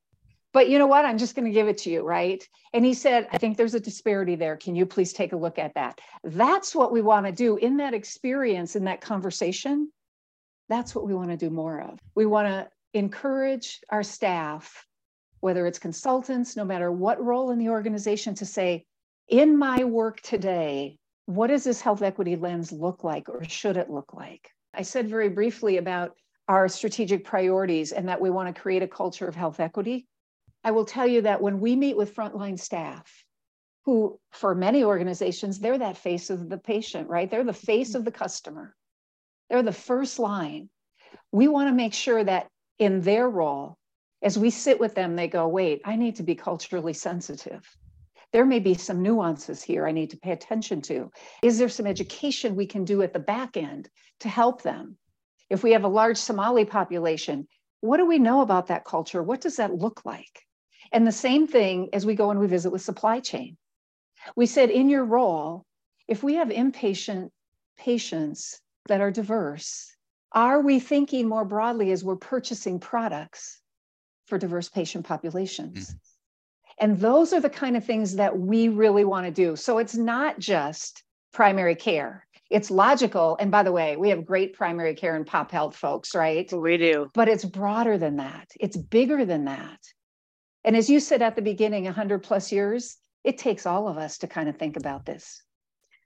But 0.52 0.68
you 0.68 0.78
know 0.78 0.86
what? 0.86 1.04
I'm 1.04 1.18
just 1.18 1.34
going 1.34 1.46
to 1.46 1.50
give 1.50 1.66
it 1.66 1.78
to 1.78 1.90
you, 1.90 2.02
right? 2.02 2.46
And 2.72 2.84
he 2.84 2.94
said, 2.94 3.26
I 3.32 3.38
think 3.38 3.56
there's 3.56 3.74
a 3.74 3.80
disparity 3.80 4.36
there. 4.36 4.56
Can 4.56 4.76
you 4.76 4.86
please 4.86 5.12
take 5.12 5.32
a 5.32 5.36
look 5.36 5.58
at 5.58 5.74
that? 5.74 6.00
That's 6.22 6.76
what 6.76 6.92
we 6.92 7.02
want 7.02 7.26
to 7.26 7.32
do 7.32 7.56
in 7.56 7.78
that 7.78 7.92
experience, 7.92 8.76
in 8.76 8.84
that 8.84 9.00
conversation. 9.00 9.90
That's 10.68 10.94
what 10.94 11.06
we 11.06 11.14
want 11.14 11.30
to 11.30 11.36
do 11.36 11.50
more 11.50 11.80
of. 11.80 11.98
We 12.14 12.24
want 12.26 12.46
to 12.46 12.68
encourage 12.92 13.80
our 13.90 14.04
staff, 14.04 14.86
whether 15.40 15.66
it's 15.66 15.80
consultants, 15.80 16.56
no 16.56 16.64
matter 16.64 16.90
what 16.92 17.22
role 17.22 17.50
in 17.50 17.58
the 17.58 17.70
organization, 17.70 18.36
to 18.36 18.46
say, 18.46 18.86
in 19.28 19.58
my 19.58 19.82
work 19.82 20.20
today, 20.20 20.98
what 21.26 21.48
does 21.48 21.64
this 21.64 21.80
health 21.80 22.02
equity 22.02 22.36
lens 22.36 22.72
look 22.72 23.04
like 23.04 23.28
or 23.28 23.44
should 23.44 23.76
it 23.76 23.90
look 23.90 24.12
like? 24.14 24.50
I 24.74 24.82
said 24.82 25.08
very 25.08 25.28
briefly 25.28 25.78
about 25.78 26.16
our 26.48 26.68
strategic 26.68 27.24
priorities 27.24 27.92
and 27.92 28.08
that 28.08 28.20
we 28.20 28.30
want 28.30 28.54
to 28.54 28.60
create 28.60 28.82
a 28.82 28.88
culture 28.88 29.26
of 29.26 29.34
health 29.34 29.60
equity. 29.60 30.06
I 30.62 30.72
will 30.72 30.84
tell 30.84 31.06
you 31.06 31.22
that 31.22 31.40
when 31.40 31.60
we 31.60 31.76
meet 31.76 31.96
with 31.96 32.14
frontline 32.14 32.58
staff, 32.58 33.24
who 33.84 34.18
for 34.32 34.54
many 34.54 34.82
organizations, 34.84 35.58
they're 35.58 35.78
that 35.78 35.96
face 35.96 36.30
of 36.30 36.48
the 36.48 36.58
patient, 36.58 37.08
right? 37.08 37.30
They're 37.30 37.44
the 37.44 37.52
face 37.52 37.94
of 37.94 38.04
the 38.04 38.12
customer, 38.12 38.74
they're 39.48 39.62
the 39.62 39.72
first 39.72 40.18
line. 40.18 40.68
We 41.32 41.48
want 41.48 41.68
to 41.68 41.74
make 41.74 41.94
sure 41.94 42.22
that 42.22 42.48
in 42.78 43.00
their 43.00 43.28
role, 43.28 43.76
as 44.22 44.38
we 44.38 44.50
sit 44.50 44.80
with 44.80 44.94
them, 44.94 45.16
they 45.16 45.28
go, 45.28 45.46
wait, 45.46 45.82
I 45.84 45.96
need 45.96 46.16
to 46.16 46.22
be 46.22 46.34
culturally 46.34 46.92
sensitive 46.92 47.62
there 48.34 48.44
may 48.44 48.58
be 48.58 48.74
some 48.74 49.00
nuances 49.00 49.62
here 49.62 49.86
I 49.86 49.92
need 49.92 50.10
to 50.10 50.16
pay 50.16 50.32
attention 50.32 50.82
to. 50.82 51.08
Is 51.40 51.56
there 51.56 51.68
some 51.68 51.86
education 51.86 52.56
we 52.56 52.66
can 52.66 52.84
do 52.84 53.00
at 53.02 53.12
the 53.12 53.20
back 53.20 53.56
end 53.56 53.88
to 54.18 54.28
help 54.28 54.62
them? 54.62 54.98
If 55.50 55.62
we 55.62 55.70
have 55.70 55.84
a 55.84 55.88
large 55.88 56.16
Somali 56.16 56.64
population, 56.64 57.46
what 57.80 57.98
do 57.98 58.06
we 58.06 58.18
know 58.18 58.40
about 58.40 58.66
that 58.66 58.84
culture? 58.84 59.22
What 59.22 59.40
does 59.40 59.54
that 59.58 59.76
look 59.76 60.04
like? 60.04 60.42
And 60.90 61.06
the 61.06 61.12
same 61.12 61.46
thing 61.46 61.90
as 61.92 62.04
we 62.04 62.16
go 62.16 62.32
and 62.32 62.40
we 62.40 62.48
visit 62.48 62.72
with 62.72 62.82
supply 62.82 63.20
chain. 63.20 63.56
We 64.34 64.46
said 64.46 64.68
in 64.68 64.88
your 64.88 65.04
role, 65.04 65.64
if 66.08 66.24
we 66.24 66.34
have 66.34 66.48
inpatient 66.48 67.28
patients 67.78 68.60
that 68.88 69.00
are 69.00 69.12
diverse, 69.12 69.94
are 70.32 70.60
we 70.60 70.80
thinking 70.80 71.28
more 71.28 71.44
broadly 71.44 71.92
as 71.92 72.02
we're 72.02 72.16
purchasing 72.16 72.80
products 72.80 73.60
for 74.26 74.38
diverse 74.38 74.68
patient 74.68 75.06
populations? 75.06 75.90
Mm-hmm. 75.90 76.13
And 76.78 76.98
those 76.98 77.32
are 77.32 77.40
the 77.40 77.50
kind 77.50 77.76
of 77.76 77.84
things 77.84 78.16
that 78.16 78.38
we 78.38 78.68
really 78.68 79.04
want 79.04 79.26
to 79.26 79.32
do. 79.32 79.56
So 79.56 79.78
it's 79.78 79.94
not 79.94 80.38
just 80.38 81.02
primary 81.32 81.74
care. 81.74 82.26
It's 82.50 82.70
logical. 82.70 83.36
And 83.40 83.50
by 83.50 83.62
the 83.62 83.72
way, 83.72 83.96
we 83.96 84.10
have 84.10 84.26
great 84.26 84.54
primary 84.54 84.94
care 84.94 85.16
and 85.16 85.26
pop 85.26 85.50
health 85.50 85.76
folks, 85.76 86.14
right? 86.14 86.50
We 86.52 86.76
do. 86.76 87.10
But 87.14 87.28
it's 87.28 87.44
broader 87.44 87.98
than 87.98 88.16
that, 88.16 88.50
it's 88.60 88.76
bigger 88.76 89.24
than 89.24 89.44
that. 89.46 89.80
And 90.64 90.76
as 90.76 90.88
you 90.88 90.98
said 90.98 91.20
at 91.20 91.36
the 91.36 91.42
beginning, 91.42 91.84
100 91.84 92.22
plus 92.22 92.50
years, 92.50 92.96
it 93.22 93.38
takes 93.38 93.66
all 93.66 93.88
of 93.88 93.98
us 93.98 94.18
to 94.18 94.26
kind 94.26 94.48
of 94.48 94.56
think 94.56 94.76
about 94.76 95.04
this. 95.04 95.42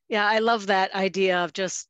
Yeah, 0.08 0.26
I 0.26 0.38
love 0.38 0.66
that 0.66 0.94
idea 0.94 1.38
of 1.44 1.52
just 1.52 1.87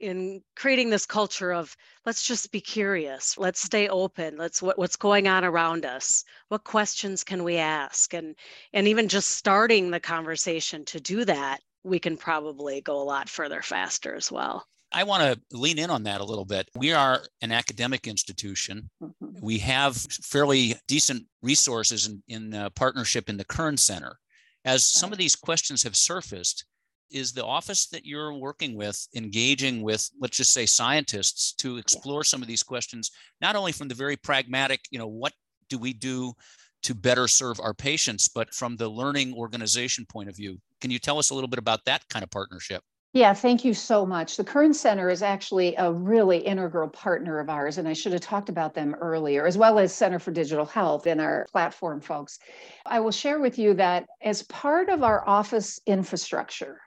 in 0.00 0.42
creating 0.56 0.90
this 0.90 1.06
culture 1.06 1.52
of 1.52 1.76
let's 2.06 2.22
just 2.22 2.50
be 2.50 2.60
curious 2.60 3.36
let's 3.38 3.60
stay 3.60 3.88
open 3.88 4.36
let's 4.36 4.62
what, 4.62 4.78
what's 4.78 4.96
going 4.96 5.28
on 5.28 5.44
around 5.44 5.84
us 5.84 6.24
what 6.48 6.64
questions 6.64 7.22
can 7.22 7.44
we 7.44 7.56
ask 7.56 8.14
and 8.14 8.34
and 8.72 8.88
even 8.88 9.08
just 9.08 9.30
starting 9.30 9.90
the 9.90 10.00
conversation 10.00 10.84
to 10.84 11.00
do 11.00 11.24
that 11.24 11.60
we 11.84 11.98
can 11.98 12.16
probably 12.16 12.80
go 12.80 13.00
a 13.00 13.04
lot 13.04 13.28
further 13.28 13.62
faster 13.62 14.14
as 14.14 14.32
well 14.32 14.66
I 14.92 15.04
want 15.04 15.22
to 15.22 15.56
lean 15.56 15.78
in 15.78 15.88
on 15.88 16.02
that 16.04 16.20
a 16.20 16.24
little 16.24 16.44
bit. 16.44 16.68
We 16.74 16.92
are 16.92 17.22
an 17.42 17.52
academic 17.52 18.08
institution. 18.08 18.90
Mm-hmm. 19.00 19.38
We 19.40 19.58
have 19.58 19.96
fairly 19.96 20.74
decent 20.88 21.26
resources 21.42 22.08
in, 22.08 22.22
in 22.26 22.54
uh, 22.54 22.70
partnership 22.70 23.28
in 23.28 23.36
the 23.36 23.44
Kern 23.44 23.76
Center. 23.76 24.18
As 24.64 24.84
some 24.84 25.12
of 25.12 25.18
these 25.18 25.36
questions 25.36 25.84
have 25.84 25.96
surfaced, 25.96 26.64
is 27.10 27.32
the 27.32 27.44
office 27.44 27.86
that 27.86 28.04
you're 28.04 28.34
working 28.34 28.76
with 28.76 29.06
engaging 29.14 29.82
with 29.82 30.08
let's 30.20 30.36
just 30.36 30.52
say 30.52 30.66
scientists 30.66 31.52
to 31.52 31.76
explore 31.76 32.24
some 32.24 32.42
of 32.42 32.48
these 32.48 32.62
questions 32.62 33.10
not 33.40 33.56
only 33.56 33.72
from 33.72 33.88
the 33.88 33.94
very 33.94 34.16
pragmatic 34.16 34.80
you 34.90 34.98
know 34.98 35.06
what 35.06 35.32
do 35.68 35.78
we 35.78 35.92
do 35.92 36.32
to 36.82 36.94
better 36.94 37.28
serve 37.28 37.60
our 37.60 37.74
patients 37.74 38.28
but 38.28 38.52
from 38.54 38.76
the 38.76 38.88
learning 38.88 39.34
organization 39.34 40.06
point 40.06 40.28
of 40.28 40.36
view 40.36 40.58
can 40.80 40.90
you 40.90 40.98
tell 40.98 41.18
us 41.18 41.30
a 41.30 41.34
little 41.34 41.48
bit 41.48 41.58
about 41.58 41.84
that 41.84 42.06
kind 42.08 42.22
of 42.22 42.30
partnership 42.30 42.82
yeah, 43.12 43.34
thank 43.34 43.64
you 43.64 43.74
so 43.74 44.06
much. 44.06 44.36
The 44.36 44.44
Kern 44.44 44.72
Center 44.72 45.10
is 45.10 45.20
actually 45.20 45.74
a 45.74 45.92
really 45.92 46.38
integral 46.38 46.88
partner 46.88 47.40
of 47.40 47.50
ours, 47.50 47.76
and 47.76 47.88
I 47.88 47.92
should 47.92 48.12
have 48.12 48.20
talked 48.20 48.48
about 48.48 48.72
them 48.72 48.94
earlier, 49.00 49.48
as 49.48 49.58
well 49.58 49.80
as 49.80 49.92
Center 49.92 50.20
for 50.20 50.30
Digital 50.30 50.64
Health 50.64 51.06
and 51.06 51.20
our 51.20 51.44
platform 51.50 52.00
folks. 52.00 52.38
I 52.86 53.00
will 53.00 53.10
share 53.10 53.40
with 53.40 53.58
you 53.58 53.74
that 53.74 54.06
as 54.22 54.44
part 54.44 54.88
of 54.88 55.02
our 55.02 55.28
office 55.28 55.80
infrastructure, 55.86 56.80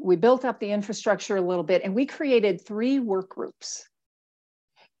we 0.00 0.16
built 0.16 0.44
up 0.44 0.60
the 0.60 0.70
infrastructure 0.70 1.36
a 1.36 1.42
little 1.42 1.64
bit 1.64 1.82
and 1.84 1.94
we 1.94 2.06
created 2.06 2.64
three 2.64 2.98
work 2.98 3.28
groups. 3.28 3.84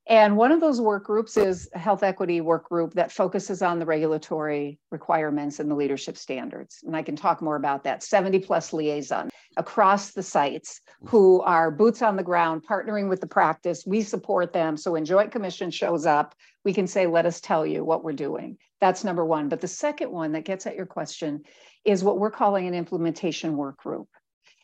And 0.08 0.36
one 0.36 0.50
of 0.50 0.60
those 0.60 0.80
work 0.80 1.04
groups 1.04 1.36
is 1.36 1.68
a 1.74 1.78
health 1.78 2.02
equity 2.02 2.40
work 2.40 2.68
group 2.68 2.94
that 2.94 3.12
focuses 3.12 3.62
on 3.62 3.78
the 3.78 3.86
regulatory 3.86 4.80
requirements 4.90 5.60
and 5.60 5.70
the 5.70 5.76
leadership 5.76 6.16
standards. 6.16 6.80
And 6.84 6.96
I 6.96 7.02
can 7.02 7.14
talk 7.14 7.40
more 7.40 7.54
about 7.54 7.84
that. 7.84 8.02
70 8.02 8.40
plus 8.40 8.72
liaison 8.72 9.30
across 9.56 10.10
the 10.10 10.22
sites 10.22 10.80
who 11.04 11.40
are 11.42 11.70
boots 11.70 12.02
on 12.02 12.16
the 12.16 12.22
ground, 12.22 12.64
partnering 12.68 13.08
with 13.08 13.20
the 13.20 13.28
practice. 13.28 13.84
We 13.86 14.02
support 14.02 14.52
them. 14.52 14.76
So 14.76 14.92
when 14.92 15.04
Joint 15.04 15.30
Commission 15.30 15.70
shows 15.70 16.04
up, 16.04 16.34
we 16.64 16.72
can 16.72 16.88
say, 16.88 17.06
let 17.06 17.26
us 17.26 17.40
tell 17.40 17.64
you 17.64 17.84
what 17.84 18.02
we're 18.02 18.12
doing. 18.12 18.58
That's 18.80 19.04
number 19.04 19.24
one. 19.24 19.48
But 19.48 19.60
the 19.60 19.68
second 19.68 20.10
one 20.10 20.32
that 20.32 20.44
gets 20.44 20.66
at 20.66 20.74
your 20.74 20.86
question 20.86 21.44
is 21.84 22.02
what 22.02 22.18
we're 22.18 22.30
calling 22.32 22.66
an 22.66 22.74
implementation 22.74 23.56
work 23.56 23.78
group. 23.78 24.08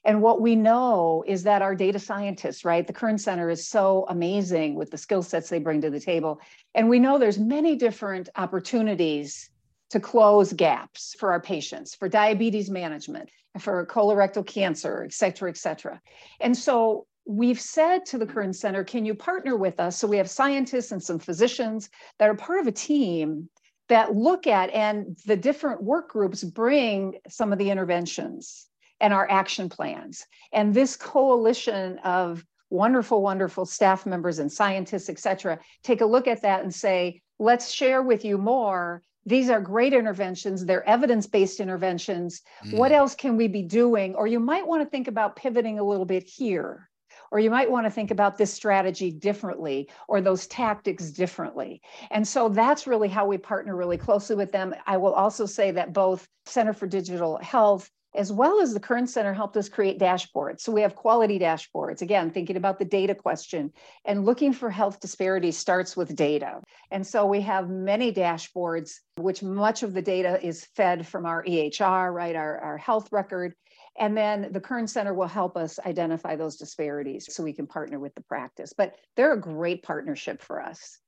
And 0.09 0.23
what 0.23 0.41
we 0.41 0.57
know 0.57 1.23
is 1.27 1.43
that 1.43 1.61
our 1.61 1.75
data 1.75 1.99
scientists, 1.99 2.65
right, 2.65 2.87
the 2.87 2.95
Kern 2.95 3.19
Center 3.19 3.51
is 3.51 3.69
so 3.69 4.07
amazing 4.09 4.75
with 4.75 4.91
the 4.91 4.97
skill 4.97 5.23
sets 5.23 5.51
they 5.51 5.59
bring 5.59 5.83
to 5.83 5.91
the 5.91 6.01
table. 6.01 6.41
And 6.75 6.89
we 6.89 6.99
know 6.99 7.19
there's 7.19 7.39
many 7.39 7.77
different 7.77 8.31
opportunities 8.35 9.51
to 9.91 10.01
close 10.01 10.55
gaps 10.55 11.15
for 11.19 11.31
our 11.31 11.41
patients, 11.43 11.95
for 11.95 12.09
diabetes 12.09 12.71
management, 12.71 13.29
for 13.59 13.85
colorectal 13.85 14.47
cancer, 14.47 15.05
et 15.05 15.13
cetera, 15.13 15.51
et 15.51 15.59
cetera. 15.59 16.01
And 16.41 16.57
so 16.57 17.07
we've 17.27 17.61
said 17.61 18.07
to 18.07 18.17
the 18.17 18.25
Kern 18.25 18.55
Center, 18.55 18.85
can 18.85 19.05
you 19.05 19.15
partner 19.15 19.59
with 19.59 19.79
us? 19.79 19.99
So 19.99 20.09
we 20.09 20.17
have 20.17 20.31
scientists 20.31 20.91
and 20.91 21.03
some 21.03 21.19
physicians 21.19 21.91
that 22.19 22.31
are 22.31 22.35
part 22.35 22.61
of 22.61 22.67
a 22.67 22.73
team 22.73 23.51
that 23.91 24.17
look 24.17 24.47
at 24.47 24.71
and 24.71 25.19
the 25.27 25.37
different 25.37 25.83
work 25.83 26.09
groups 26.09 26.45
bring 26.45 27.17
some 27.29 27.53
of 27.53 27.59
the 27.59 27.71
interventions 27.71 28.68
and 29.01 29.13
our 29.13 29.31
action 29.31 29.69
plans. 29.69 30.27
And 30.53 30.75
this 30.75 30.97
coalition 30.97 31.99
of 31.99 32.45
wonderful, 32.71 33.23
wonderful 33.23 33.65
staff 33.65 34.05
members 34.05 34.39
and 34.39 34.53
scientists, 34.53 35.09
et 35.09 35.19
cetera, 35.19 35.59
take 35.83 36.01
a 36.01 36.07
look 36.07 36.27
at 36.27 36.43
that 36.43 36.63
and 36.63 36.75
say, 36.75 37.23
let's 37.39 37.71
share 37.71 38.03
with 38.03 38.25
you 38.25 38.37
more. 38.37 39.03
These 39.25 39.51
are 39.51 39.61
great 39.61 39.93
interventions. 39.93 40.65
They're 40.65 40.89
evidence 40.89 41.27
based 41.27 41.61
interventions. 41.61 42.43
Mm. 42.65 42.79
What 42.79 42.93
else 42.93 43.15
can 43.15 43.37
we 43.37 43.49
be 43.49 43.63
doing? 43.63 44.15
Or 44.15 44.27
you 44.27 44.41
might 44.41 44.67
want 44.67 44.83
to 44.83 44.89
think 44.89 45.07
about 45.09 45.37
pivoting 45.37 45.79
a 45.79 45.85
little 45.85 46.07
bit 46.07 46.25
here. 46.25 46.89
Or 47.31 47.39
you 47.39 47.51
might 47.51 47.71
want 47.71 47.85
to 47.85 47.91
think 47.91 48.11
about 48.11 48.39
this 48.39 48.53
strategy 48.53 49.11
differently 49.11 49.91
or 50.09 50.23
those 50.23 50.47
tactics 50.47 51.11
differently. 51.11 51.83
And 52.11 52.27
so 52.27 52.49
that's 52.49 52.87
really 52.87 53.09
how 53.09 53.27
we 53.27 53.37
partner 53.37 53.77
really 53.77 53.99
closely 53.99 54.35
with 54.35 54.51
them. 54.51 54.75
I 54.87 54.97
will 54.97 55.13
also 55.13 55.45
say 55.45 55.71
that 55.73 55.93
both 55.93 56.27
Center 56.47 56.73
for 56.73 56.87
Digital 56.87 57.37
Health 57.39 57.91
as 58.19 58.33
well 58.33 58.61
as 58.61 58.75
the 58.75 58.81
Kern 58.81 59.07
Center 59.07 59.33
helped 59.33 59.57
us 59.57 59.69
create 59.69 60.01
dashboards. 60.01 60.61
So 60.61 60.73
we 60.73 60.83
have 60.83 60.97
quality 60.97 61.39
dashboards, 61.39 62.03
again, 62.03 62.33
thinking 62.33 62.57
about 62.57 62.81
the 62.81 62.85
data 62.85 63.15
question 63.15 63.73
and 64.05 64.27
looking 64.27 64.53
for 64.53 64.71
health 64.71 64.99
disparities 64.99 65.57
starts 65.57 65.97
with 65.97 66.17
data. 66.17 66.61
And 66.91 67.07
so 67.07 67.27
we 67.27 67.41
have 67.43 67.71
many 67.71 68.13
dashboards, 68.13 68.97
which 69.19 69.41
much 69.43 69.85
of 69.85 69.95
the 69.95 70.03
data 70.03 70.45
is 70.45 70.67
fed 70.75 71.07
from 71.07 71.27
our 71.27 71.45
EHR, 71.45 72.13
right, 72.13 72.35
our, 72.35 72.59
our 72.59 72.77
health 72.77 73.09
record. 73.13 73.55
And 73.97 74.17
then 74.17 74.49
the 74.51 74.61
Kern 74.61 74.89
Center 74.89 75.15
will 75.15 75.29
help 75.29 75.57
us 75.57 75.79
identify 75.87 76.35
those 76.35 76.57
disparities 76.57 77.33
so 77.33 77.45
we 77.45 77.53
can 77.53 77.69
partner 77.69 78.01
with 78.01 78.17
the 78.17 78.23
practice. 78.23 78.73
But 78.77 78.97
they're 79.15 79.33
a 79.33 79.41
great 79.41 79.85
partnership 79.85 80.43
for 80.43 80.61
us. 80.61 80.99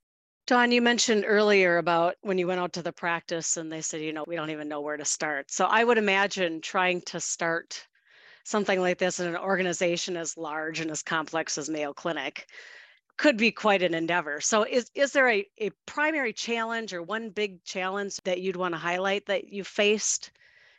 Dawn, 0.50 0.72
you 0.72 0.82
mentioned 0.82 1.24
earlier 1.28 1.78
about 1.78 2.16
when 2.22 2.36
you 2.36 2.48
went 2.48 2.58
out 2.58 2.72
to 2.72 2.82
the 2.82 2.90
practice 2.90 3.56
and 3.56 3.70
they 3.70 3.80
said, 3.80 4.00
you 4.00 4.12
know, 4.12 4.24
we 4.26 4.34
don't 4.34 4.50
even 4.50 4.66
know 4.66 4.80
where 4.80 4.96
to 4.96 5.04
start. 5.04 5.48
So 5.48 5.64
I 5.64 5.84
would 5.84 5.96
imagine 5.96 6.60
trying 6.60 7.02
to 7.02 7.20
start 7.20 7.86
something 8.42 8.80
like 8.80 8.98
this 8.98 9.20
in 9.20 9.28
an 9.28 9.36
organization 9.36 10.16
as 10.16 10.36
large 10.36 10.80
and 10.80 10.90
as 10.90 11.04
complex 11.04 11.56
as 11.56 11.70
Mayo 11.70 11.92
Clinic 11.92 12.48
could 13.16 13.36
be 13.36 13.52
quite 13.52 13.84
an 13.84 13.94
endeavor. 13.94 14.40
So 14.40 14.64
is 14.64 14.90
is 14.92 15.12
there 15.12 15.28
a, 15.28 15.46
a 15.60 15.70
primary 15.86 16.32
challenge 16.32 16.92
or 16.92 17.00
one 17.00 17.30
big 17.30 17.62
challenge 17.62 18.16
that 18.24 18.40
you'd 18.40 18.56
want 18.56 18.74
to 18.74 18.78
highlight 18.78 19.26
that 19.26 19.52
you 19.52 19.62
faced 19.62 20.32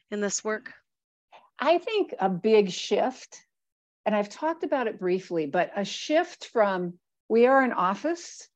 in 0.09 0.19
this 0.19 0.43
work? 0.43 0.73
I 1.59 1.77
think 1.77 2.13
a 2.19 2.27
big 2.27 2.71
shift, 2.71 3.37
and 4.05 4.13
I've 4.13 4.27
talked 4.27 4.65
about 4.65 4.87
it 4.87 4.99
briefly, 4.99 5.45
but 5.45 5.71
a 5.73 5.85
shift 5.85 6.47
from 6.47 6.95
we 7.29 7.45
are 7.45 7.61
an 7.61 7.71
office 7.71 8.49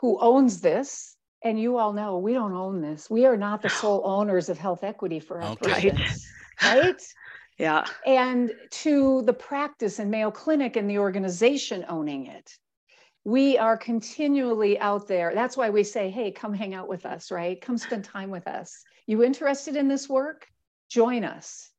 who 0.00 0.18
owns 0.20 0.60
this. 0.60 1.16
And 1.44 1.60
you 1.60 1.78
all 1.78 1.92
know 1.92 2.18
we 2.18 2.32
don't 2.32 2.52
own 2.52 2.80
this. 2.80 3.08
We 3.08 3.24
are 3.24 3.36
not 3.36 3.62
the 3.62 3.68
sole 3.68 4.02
owners 4.04 4.48
of 4.48 4.58
health 4.58 4.82
equity 4.82 5.20
for 5.20 5.40
our 5.40 5.52
okay. 5.52 5.72
patients, 5.72 6.28
right? 6.62 7.00
yeah. 7.58 7.84
And 8.04 8.52
to 8.70 9.22
the 9.22 9.32
practice 9.32 10.00
and 10.00 10.10
Mayo 10.10 10.32
Clinic 10.32 10.74
and 10.74 10.90
the 10.90 10.98
organization 10.98 11.84
owning 11.88 12.26
it. 12.26 12.52
We 13.24 13.56
are 13.56 13.76
continually 13.76 14.80
out 14.80 15.06
there. 15.06 15.32
That's 15.32 15.56
why 15.56 15.70
we 15.70 15.84
say, 15.84 16.10
hey, 16.10 16.32
come 16.32 16.54
hang 16.54 16.74
out 16.74 16.88
with 16.88 17.06
us, 17.06 17.30
right? 17.30 17.60
Come 17.60 17.78
spend 17.78 18.04
time 18.04 18.30
with 18.30 18.48
us. 18.48 18.82
You 19.06 19.22
interested 19.22 19.76
in 19.76 19.86
this 19.86 20.08
work? 20.08 20.48
Join 20.88 21.24
us 21.24 21.70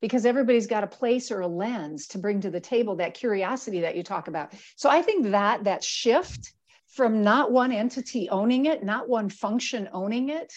because 0.00 0.24
everybody's 0.24 0.66
got 0.66 0.84
a 0.84 0.86
place 0.86 1.30
or 1.30 1.40
a 1.40 1.46
lens 1.46 2.06
to 2.08 2.18
bring 2.18 2.40
to 2.40 2.50
the 2.50 2.60
table 2.60 2.96
that 2.96 3.14
curiosity 3.14 3.80
that 3.80 3.96
you 3.96 4.02
talk 4.02 4.28
about. 4.28 4.52
So 4.76 4.88
I 4.88 5.02
think 5.02 5.30
that 5.30 5.64
that 5.64 5.82
shift 5.82 6.52
from 6.94 7.24
not 7.24 7.50
one 7.50 7.72
entity 7.72 8.28
owning 8.30 8.66
it, 8.66 8.84
not 8.84 9.08
one 9.08 9.28
function 9.28 9.88
owning 9.92 10.28
it. 10.28 10.52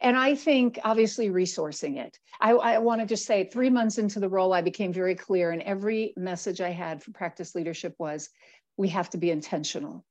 And 0.00 0.16
I 0.16 0.34
think 0.34 0.80
obviously 0.82 1.30
resourcing 1.30 1.96
it. 1.96 2.18
I, 2.40 2.50
I 2.50 2.78
want 2.78 3.00
to 3.00 3.06
just 3.06 3.24
say 3.24 3.44
three 3.44 3.70
months 3.70 3.98
into 3.98 4.18
the 4.18 4.28
role, 4.28 4.52
I 4.52 4.62
became 4.62 4.92
very 4.92 5.14
clear, 5.14 5.52
and 5.52 5.62
every 5.62 6.12
message 6.16 6.60
I 6.60 6.70
had 6.70 7.02
for 7.02 7.12
practice 7.12 7.54
leadership 7.54 7.94
was 7.98 8.30
we 8.76 8.88
have 8.88 9.08
to 9.10 9.18
be 9.18 9.30
intentional. 9.30 10.04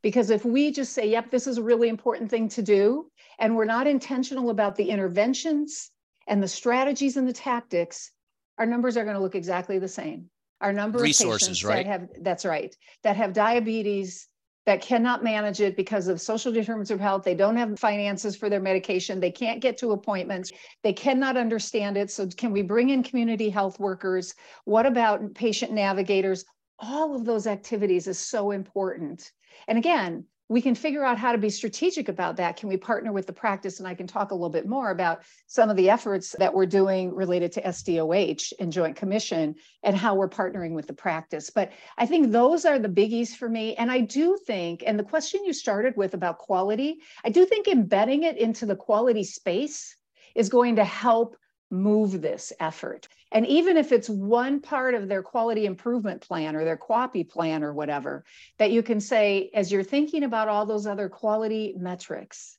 Because 0.00 0.30
if 0.30 0.44
we 0.44 0.70
just 0.70 0.92
say, 0.92 1.10
yep, 1.10 1.30
this 1.32 1.48
is 1.48 1.58
a 1.58 1.62
really 1.62 1.88
important 1.88 2.30
thing 2.30 2.48
to 2.50 2.62
do, 2.62 3.10
and 3.40 3.56
we're 3.56 3.64
not 3.64 3.88
intentional 3.88 4.50
about 4.50 4.76
the 4.76 4.90
interventions 4.90 5.90
and 6.28 6.40
the 6.40 6.48
strategies 6.48 7.16
and 7.16 7.28
the 7.28 7.32
tactics, 7.32 8.12
our 8.58 8.66
numbers 8.66 8.96
are 8.96 9.04
going 9.04 9.16
to 9.16 9.22
look 9.22 9.34
exactly 9.34 9.80
the 9.80 9.88
same 9.88 10.30
our 10.60 10.72
number 10.72 10.98
resources, 10.98 11.42
of 11.42 11.52
patients 11.52 11.64
right? 11.64 11.86
that 11.86 11.90
have 11.90 12.08
that's 12.22 12.44
right 12.44 12.76
that 13.02 13.16
have 13.16 13.32
diabetes 13.32 14.28
that 14.66 14.82
cannot 14.82 15.24
manage 15.24 15.60
it 15.60 15.76
because 15.76 16.06
of 16.06 16.20
social 16.20 16.52
determinants 16.52 16.90
of 16.90 17.00
health. 17.00 17.24
They 17.24 17.34
don't 17.34 17.56
have 17.56 17.78
finances 17.78 18.36
for 18.36 18.48
their 18.48 18.60
medication. 18.60 19.18
They 19.18 19.30
can't 19.30 19.60
get 19.60 19.78
to 19.78 19.92
appointments. 19.92 20.52
They 20.82 20.92
cannot 20.92 21.36
understand 21.36 21.96
it. 21.96 22.10
So, 22.10 22.26
can 22.28 22.52
we 22.52 22.62
bring 22.62 22.90
in 22.90 23.02
community 23.02 23.48
health 23.48 23.80
workers? 23.80 24.34
What 24.64 24.86
about 24.86 25.34
patient 25.34 25.72
navigators? 25.72 26.44
All 26.78 27.16
of 27.16 27.24
those 27.24 27.46
activities 27.46 28.06
is 28.06 28.18
so 28.18 28.50
important. 28.50 29.32
And 29.66 29.78
again, 29.78 30.26
we 30.50 30.60
can 30.60 30.74
figure 30.74 31.04
out 31.04 31.16
how 31.16 31.30
to 31.30 31.38
be 31.38 31.48
strategic 31.48 32.08
about 32.08 32.36
that. 32.36 32.56
Can 32.56 32.68
we 32.68 32.76
partner 32.76 33.12
with 33.12 33.28
the 33.28 33.32
practice? 33.32 33.78
And 33.78 33.86
I 33.86 33.94
can 33.94 34.08
talk 34.08 34.32
a 34.32 34.34
little 34.34 34.50
bit 34.50 34.66
more 34.66 34.90
about 34.90 35.22
some 35.46 35.70
of 35.70 35.76
the 35.76 35.88
efforts 35.88 36.34
that 36.40 36.52
we're 36.52 36.66
doing 36.66 37.14
related 37.14 37.52
to 37.52 37.62
SDOH 37.62 38.54
and 38.58 38.72
Joint 38.72 38.96
Commission 38.96 39.54
and 39.84 39.96
how 39.96 40.16
we're 40.16 40.28
partnering 40.28 40.72
with 40.72 40.88
the 40.88 40.92
practice. 40.92 41.50
But 41.50 41.70
I 41.96 42.04
think 42.04 42.32
those 42.32 42.64
are 42.64 42.80
the 42.80 42.88
biggies 42.88 43.28
for 43.28 43.48
me. 43.48 43.76
And 43.76 43.92
I 43.92 44.00
do 44.00 44.36
think, 44.44 44.82
and 44.84 44.98
the 44.98 45.04
question 45.04 45.44
you 45.44 45.52
started 45.52 45.96
with 45.96 46.14
about 46.14 46.38
quality, 46.38 46.98
I 47.24 47.30
do 47.30 47.46
think 47.46 47.68
embedding 47.68 48.24
it 48.24 48.36
into 48.36 48.66
the 48.66 48.74
quality 48.74 49.22
space 49.22 49.96
is 50.34 50.48
going 50.48 50.76
to 50.76 50.84
help 50.84 51.36
move 51.70 52.20
this 52.20 52.52
effort. 52.58 53.06
And 53.32 53.46
even 53.46 53.76
if 53.76 53.92
it's 53.92 54.08
one 54.08 54.60
part 54.60 54.94
of 54.94 55.08
their 55.08 55.22
quality 55.22 55.66
improvement 55.66 56.20
plan 56.20 56.56
or 56.56 56.64
their 56.64 56.76
QAPI 56.76 57.28
plan 57.28 57.62
or 57.62 57.72
whatever, 57.72 58.24
that 58.58 58.72
you 58.72 58.82
can 58.82 59.00
say, 59.00 59.50
as 59.54 59.70
you're 59.70 59.84
thinking 59.84 60.24
about 60.24 60.48
all 60.48 60.66
those 60.66 60.86
other 60.86 61.08
quality 61.08 61.74
metrics, 61.78 62.58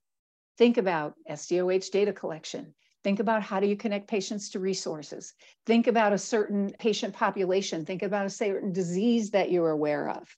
think 0.57 0.77
about 0.77 1.15
SDOH 1.29 1.91
data 1.91 2.13
collection. 2.13 2.73
Think 3.03 3.19
about 3.19 3.41
how 3.41 3.59
do 3.59 3.67
you 3.67 3.75
connect 3.75 4.07
patients 4.07 4.49
to 4.51 4.59
resources. 4.59 5.33
Think 5.65 5.87
about 5.87 6.13
a 6.13 6.17
certain 6.17 6.71
patient 6.79 7.15
population. 7.15 7.83
Think 7.83 8.03
about 8.03 8.27
a 8.27 8.29
certain 8.29 8.71
disease 8.71 9.31
that 9.31 9.51
you're 9.51 9.71
aware 9.71 10.09
of. 10.09 10.37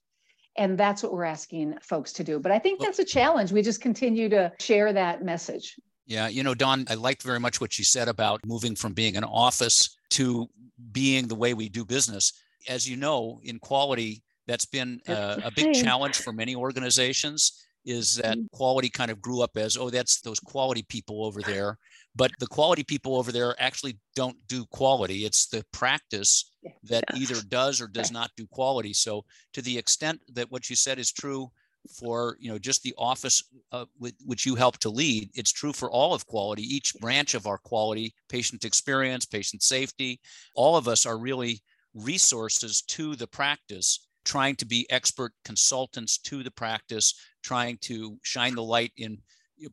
And 0.56 0.78
that's 0.78 1.02
what 1.02 1.12
we're 1.12 1.24
asking 1.24 1.74
folks 1.82 2.12
to 2.14 2.24
do. 2.24 2.38
But 2.38 2.52
I 2.52 2.58
think 2.58 2.80
that's 2.80 3.00
a 3.00 3.04
challenge. 3.04 3.52
We 3.52 3.60
just 3.60 3.80
continue 3.80 4.28
to 4.30 4.52
share 4.60 4.92
that 4.92 5.22
message. 5.22 5.76
Yeah, 6.06 6.28
you 6.28 6.42
know, 6.42 6.54
Dawn, 6.54 6.84
I 6.88 6.94
liked 6.94 7.22
very 7.22 7.40
much 7.40 7.60
what 7.60 7.78
you 7.78 7.84
said 7.84 8.08
about 8.08 8.44
moving 8.46 8.76
from 8.76 8.92
being 8.92 9.16
an 9.16 9.24
office 9.24 9.96
to 10.14 10.48
being 10.92 11.28
the 11.28 11.34
way 11.34 11.54
we 11.54 11.68
do 11.68 11.84
business. 11.84 12.32
As 12.68 12.88
you 12.88 12.96
know, 12.96 13.40
in 13.42 13.58
quality, 13.58 14.22
that's 14.46 14.64
been 14.66 15.00
a, 15.08 15.42
a 15.44 15.50
big 15.54 15.74
challenge 15.74 16.18
for 16.18 16.32
many 16.32 16.54
organizations 16.54 17.64
is 17.86 18.16
that 18.16 18.38
mm. 18.38 18.50
quality 18.50 18.88
kind 18.88 19.10
of 19.10 19.20
grew 19.20 19.42
up 19.42 19.56
as 19.56 19.76
oh 19.76 19.90
that's 19.90 20.22
those 20.22 20.40
quality 20.40 20.82
people 20.88 21.24
over 21.24 21.42
there. 21.42 21.78
But 22.16 22.30
the 22.38 22.46
quality 22.46 22.82
people 22.82 23.16
over 23.16 23.32
there 23.32 23.54
actually 23.58 23.98
don't 24.14 24.36
do 24.46 24.64
quality. 24.66 25.24
It's 25.24 25.46
the 25.48 25.64
practice 25.72 26.52
that 26.84 27.04
either 27.14 27.42
does 27.48 27.80
or 27.80 27.88
does 27.88 28.12
not 28.12 28.30
do 28.36 28.46
quality. 28.46 28.92
So 28.92 29.24
to 29.52 29.60
the 29.60 29.76
extent 29.76 30.20
that 30.32 30.50
what 30.50 30.70
you 30.70 30.76
said 30.76 30.98
is 30.98 31.12
true 31.12 31.50
for 31.88 32.36
you 32.40 32.50
know 32.50 32.58
just 32.58 32.82
the 32.82 32.94
office 32.96 33.42
uh, 33.72 33.84
which 33.98 34.46
you 34.46 34.54
help 34.54 34.78
to 34.78 34.88
lead 34.88 35.30
it's 35.34 35.52
true 35.52 35.72
for 35.72 35.90
all 35.90 36.14
of 36.14 36.26
quality. 36.26 36.62
Each 36.62 36.94
branch 37.00 37.34
of 37.34 37.46
our 37.46 37.58
quality 37.58 38.14
patient 38.28 38.64
experience 38.64 39.26
patient 39.26 39.62
safety 39.62 40.20
all 40.54 40.76
of 40.76 40.88
us 40.88 41.06
are 41.06 41.18
really 41.18 41.62
resources 41.94 42.82
to 42.82 43.14
the 43.16 43.26
practice 43.26 44.08
trying 44.24 44.56
to 44.56 44.66
be 44.66 44.90
expert 44.90 45.32
consultants 45.44 46.18
to 46.18 46.42
the 46.42 46.50
practice 46.50 47.14
trying 47.42 47.76
to 47.82 48.18
shine 48.22 48.54
the 48.54 48.62
light 48.62 48.92
in 48.96 49.18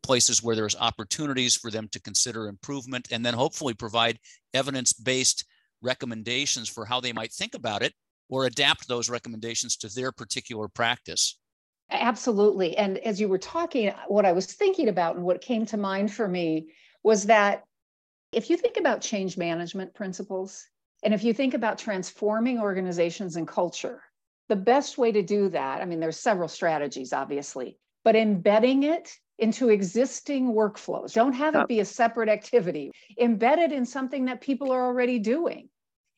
places 0.03 0.43
where 0.43 0.55
there's 0.55 0.75
opportunities 0.75 1.55
for 1.55 1.71
them 1.71 1.87
to 1.91 2.01
consider 2.01 2.47
improvement 2.47 3.07
and 3.11 3.25
then 3.25 3.33
hopefully 3.33 3.73
provide 3.73 4.19
evidence-based 4.53 5.45
recommendations 5.81 6.69
for 6.69 6.85
how 6.85 6.99
they 6.99 7.13
might 7.13 7.31
think 7.31 7.55
about 7.55 7.81
it 7.81 7.93
or 8.29 8.45
adapt 8.45 8.87
those 8.87 9.09
recommendations 9.09 9.75
to 9.77 9.87
their 9.89 10.11
particular 10.11 10.67
practice 10.67 11.37
Absolutely. 11.91 12.77
And 12.77 12.97
as 12.99 13.19
you 13.19 13.27
were 13.27 13.37
talking, 13.37 13.93
what 14.07 14.25
I 14.25 14.31
was 14.31 14.45
thinking 14.45 14.87
about 14.87 15.15
and 15.17 15.25
what 15.25 15.41
came 15.41 15.65
to 15.67 15.77
mind 15.77 16.11
for 16.11 16.27
me 16.27 16.69
was 17.03 17.25
that 17.25 17.63
if 18.31 18.49
you 18.49 18.55
think 18.55 18.77
about 18.77 19.01
change 19.01 19.37
management 19.37 19.93
principles, 19.93 20.65
and 21.03 21.13
if 21.13 21.23
you 21.23 21.33
think 21.33 21.53
about 21.53 21.77
transforming 21.77 22.59
organizations 22.59 23.35
and 23.35 23.47
culture, 23.47 24.01
the 24.47 24.55
best 24.55 24.97
way 24.97 25.11
to 25.11 25.21
do 25.21 25.49
that, 25.49 25.81
I 25.81 25.85
mean, 25.85 25.99
there's 25.99 26.19
several 26.19 26.47
strategies, 26.47 27.11
obviously, 27.11 27.77
but 28.05 28.15
embedding 28.15 28.83
it 28.83 29.11
into 29.37 29.69
existing 29.69 30.53
workflows. 30.53 31.13
Don't 31.13 31.33
have 31.33 31.55
it 31.55 31.67
be 31.67 31.79
a 31.79 31.85
separate 31.85 32.29
activity. 32.29 32.91
Embed 33.19 33.57
it 33.57 33.71
in 33.71 33.85
something 33.85 34.25
that 34.25 34.39
people 34.39 34.71
are 34.71 34.85
already 34.85 35.19
doing 35.19 35.69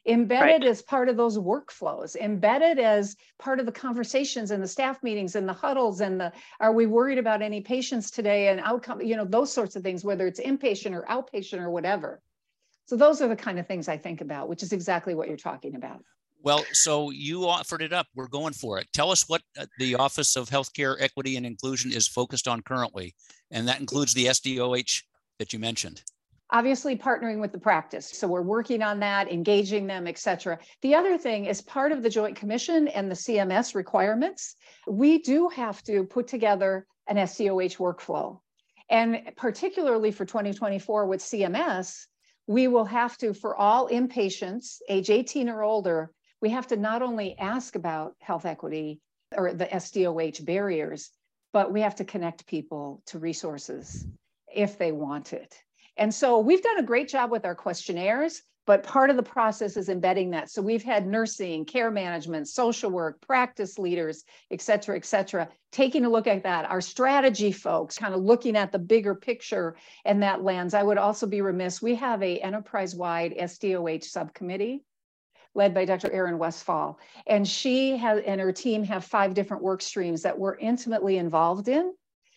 embedded 0.05 0.61
right. 0.61 0.69
as 0.69 0.81
part 0.81 1.07
of 1.07 1.15
those 1.15 1.37
workflows 1.37 2.15
embedded 2.17 2.77
as 2.77 3.15
part 3.39 3.59
of 3.59 3.65
the 3.65 3.71
conversations 3.71 4.51
and 4.51 4.61
the 4.61 4.67
staff 4.67 5.01
meetings 5.01 5.35
and 5.35 5.47
the 5.47 5.53
huddles 5.53 6.01
and 6.01 6.19
the 6.19 6.31
are 6.59 6.73
we 6.73 6.85
worried 6.85 7.17
about 7.17 7.41
any 7.41 7.61
patients 7.61 8.11
today 8.11 8.49
and 8.49 8.59
outcome 8.61 9.01
you 9.01 9.15
know 9.15 9.23
those 9.23 9.51
sorts 9.51 9.75
of 9.75 9.83
things 9.83 10.03
whether 10.03 10.27
it's 10.27 10.41
inpatient 10.41 10.93
or 10.93 11.03
outpatient 11.03 11.59
or 11.59 11.69
whatever. 11.69 12.21
So 12.85 12.97
those 12.97 13.21
are 13.21 13.29
the 13.29 13.35
kind 13.35 13.59
of 13.59 13.67
things 13.67 13.87
i 13.87 13.97
think 13.97 14.19
about 14.19 14.49
which 14.49 14.61
is 14.61 14.73
exactly 14.73 15.15
what 15.15 15.29
you're 15.29 15.37
talking 15.37 15.75
about. 15.75 16.03
Well 16.41 16.65
so 16.73 17.09
you 17.11 17.47
offered 17.47 17.81
it 17.81 17.93
up. 17.93 18.07
We're 18.13 18.27
going 18.27 18.53
for 18.53 18.79
it. 18.79 18.87
Tell 18.91 19.09
us 19.09 19.29
what 19.29 19.41
uh, 19.57 19.67
the 19.79 19.95
office 19.95 20.35
of 20.35 20.49
healthcare 20.49 20.97
equity 20.99 21.37
and 21.37 21.45
inclusion 21.45 21.93
is 21.93 22.09
focused 22.09 22.47
on 22.47 22.61
currently 22.61 23.15
and 23.51 23.69
that 23.69 23.79
includes 23.79 24.13
the 24.13 24.25
sdoh 24.25 25.01
that 25.39 25.53
you 25.53 25.59
mentioned 25.59 26.03
obviously 26.53 26.95
partnering 26.95 27.41
with 27.41 27.51
the 27.51 27.57
practice. 27.57 28.07
So 28.07 28.27
we're 28.27 28.43
working 28.43 28.83
on 28.83 28.99
that 28.99 29.29
engaging 29.31 29.87
them 29.87 30.07
et 30.07 30.19
cetera. 30.19 30.59
The 30.83 30.93
other 30.93 31.17
thing 31.17 31.45
is 31.45 31.61
part 31.61 31.91
of 31.91 32.03
the 32.03 32.09
joint 32.09 32.35
commission 32.35 32.87
and 32.87 33.09
the 33.09 33.15
cms 33.15 33.75
requirements 33.75 34.55
we 34.87 35.17
do 35.17 35.49
have 35.49 35.83
to 35.83 36.03
put 36.03 36.27
together 36.27 36.85
an 37.07 37.17
sdoh 37.17 37.77
workflow. 37.77 38.39
And 38.89 39.31
particularly 39.35 40.11
for 40.11 40.25
2024 40.25 41.07
with 41.07 41.21
cms 41.21 42.05
we 42.45 42.67
will 42.67 42.85
have 42.85 43.17
to 43.17 43.33
for 43.33 43.55
all 43.55 43.89
inpatients 43.89 44.77
age 44.87 45.09
18 45.09 45.49
or 45.49 45.63
older 45.63 46.11
we 46.39 46.49
have 46.51 46.67
to 46.67 46.75
not 46.75 47.01
only 47.01 47.35
ask 47.39 47.75
about 47.75 48.13
health 48.19 48.45
equity 48.45 49.01
or 49.35 49.53
the 49.53 49.65
sdoh 49.65 50.45
barriers 50.45 51.09
but 51.51 51.71
we 51.71 51.81
have 51.81 51.95
to 51.95 52.05
connect 52.05 52.45
people 52.45 53.01
to 53.07 53.17
resources 53.17 54.05
if 54.53 54.77
they 54.77 54.91
want 54.91 55.33
it 55.33 55.55
and 55.97 56.13
so 56.13 56.39
we've 56.39 56.63
done 56.63 56.79
a 56.79 56.83
great 56.83 57.07
job 57.07 57.31
with 57.31 57.45
our 57.45 57.55
questionnaires, 57.55 58.41
but 58.65 58.83
part 58.83 59.09
of 59.09 59.17
the 59.17 59.23
process 59.23 59.75
is 59.75 59.89
embedding 59.89 60.31
that. 60.31 60.49
So 60.49 60.61
we've 60.61 60.83
had 60.83 61.05
nursing, 61.05 61.65
care 61.65 61.91
management, 61.91 62.47
social 62.47 62.89
work, 62.89 63.19
practice 63.21 63.77
leaders, 63.77 64.23
et 64.51 64.61
cetera, 64.61 64.95
et 64.95 65.05
cetera, 65.05 65.49
taking 65.71 66.05
a 66.05 66.09
look 66.09 66.27
at 66.27 66.43
that. 66.43 66.69
Our 66.69 66.79
strategy 66.79 67.51
folks 67.51 67.97
kind 67.97 68.13
of 68.13 68.21
looking 68.21 68.55
at 68.55 68.71
the 68.71 68.79
bigger 68.79 69.15
picture 69.15 69.75
and 70.05 70.23
that 70.23 70.43
lens. 70.43 70.73
I 70.73 70.83
would 70.83 70.97
also 70.97 71.27
be 71.27 71.41
remiss, 71.41 71.81
we 71.81 71.95
have 71.95 72.23
a 72.23 72.39
enterprise-wide 72.39 73.35
SDOH 73.37 74.05
subcommittee 74.05 74.85
led 75.55 75.73
by 75.73 75.85
Dr. 75.85 76.11
Erin 76.11 76.39
Westfall. 76.39 76.99
And 77.27 77.47
she 77.47 77.97
has, 77.97 78.23
and 78.25 78.41
her 78.41 78.53
team 78.53 78.83
have 78.85 79.03
five 79.05 79.33
different 79.33 79.61
work 79.61 79.81
streams 79.81 80.21
that 80.23 80.39
we're 80.39 80.57
intimately 80.57 81.17
involved 81.17 81.67
in 81.67 81.93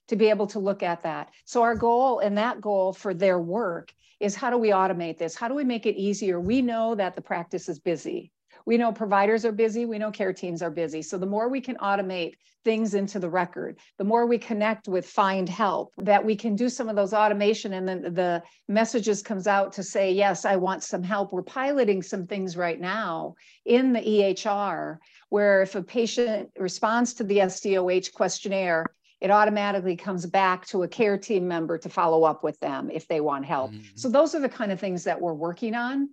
to 0.08 0.16
be 0.16 0.30
able 0.30 0.46
to 0.48 0.58
look 0.58 0.82
at 0.82 1.02
that. 1.02 1.30
So 1.44 1.62
our 1.62 1.74
goal 1.74 2.20
and 2.20 2.36
that 2.38 2.60
goal 2.60 2.92
for 2.92 3.14
their 3.14 3.38
work 3.38 3.92
is 4.20 4.34
how 4.34 4.50
do 4.50 4.58
we 4.58 4.70
automate 4.70 5.18
this? 5.18 5.34
How 5.34 5.48
do 5.48 5.54
we 5.54 5.64
make 5.64 5.86
it 5.86 5.96
easier? 5.96 6.40
We 6.40 6.62
know 6.62 6.94
that 6.94 7.14
the 7.14 7.22
practice 7.22 7.68
is 7.68 7.78
busy. 7.78 8.32
We 8.64 8.76
know 8.76 8.92
providers 8.92 9.44
are 9.44 9.52
busy. 9.52 9.86
We 9.86 9.98
know 9.98 10.10
care 10.10 10.32
teams 10.32 10.60
are 10.60 10.70
busy. 10.70 11.00
So 11.00 11.18
the 11.18 11.26
more 11.26 11.48
we 11.48 11.60
can 11.60 11.76
automate 11.76 12.34
things 12.64 12.94
into 12.94 13.20
the 13.20 13.30
record, 13.30 13.78
the 13.96 14.04
more 14.04 14.26
we 14.26 14.38
connect 14.38 14.88
with 14.88 15.06
find 15.06 15.48
help, 15.48 15.92
that 15.98 16.24
we 16.24 16.34
can 16.34 16.56
do 16.56 16.68
some 16.68 16.88
of 16.88 16.96
those 16.96 17.14
automation 17.14 17.74
and 17.74 17.88
then 17.88 18.14
the 18.14 18.42
messages 18.66 19.22
comes 19.22 19.46
out 19.46 19.72
to 19.74 19.84
say, 19.84 20.10
yes, 20.10 20.44
I 20.44 20.56
want 20.56 20.82
some 20.82 21.04
help. 21.04 21.32
We're 21.32 21.42
piloting 21.42 22.02
some 22.02 22.26
things 22.26 22.56
right 22.56 22.80
now 22.80 23.36
in 23.66 23.92
the 23.92 24.00
EHR 24.00 24.98
where 25.28 25.62
if 25.62 25.76
a 25.76 25.82
patient 25.82 26.50
responds 26.58 27.14
to 27.14 27.24
the 27.24 27.38
SDOH 27.38 28.12
questionnaire, 28.14 28.86
it 29.20 29.31
automatically 29.31 29.96
comes 29.96 30.26
back 30.26 30.66
to 30.66 30.83
a 30.83 30.88
care 30.88 31.16
team 31.16 31.48
member 31.48 31.79
to 31.79 31.88
follow 31.88 32.24
up 32.24 32.44
with 32.44 32.59
them 32.61 32.90
if 32.90 33.09
they 33.09 33.20
want 33.20 33.44
help. 33.44 33.72
Mm-hmm. 33.72 33.96
So 33.96 34.09
those 34.09 34.35
are 34.35 34.40
the 34.40 34.48
kind 34.48 34.72
of 34.72 34.81
things 34.81 35.05
that 35.05 35.20
we're 35.20 35.35
working 35.35 35.74
on. 35.74 36.11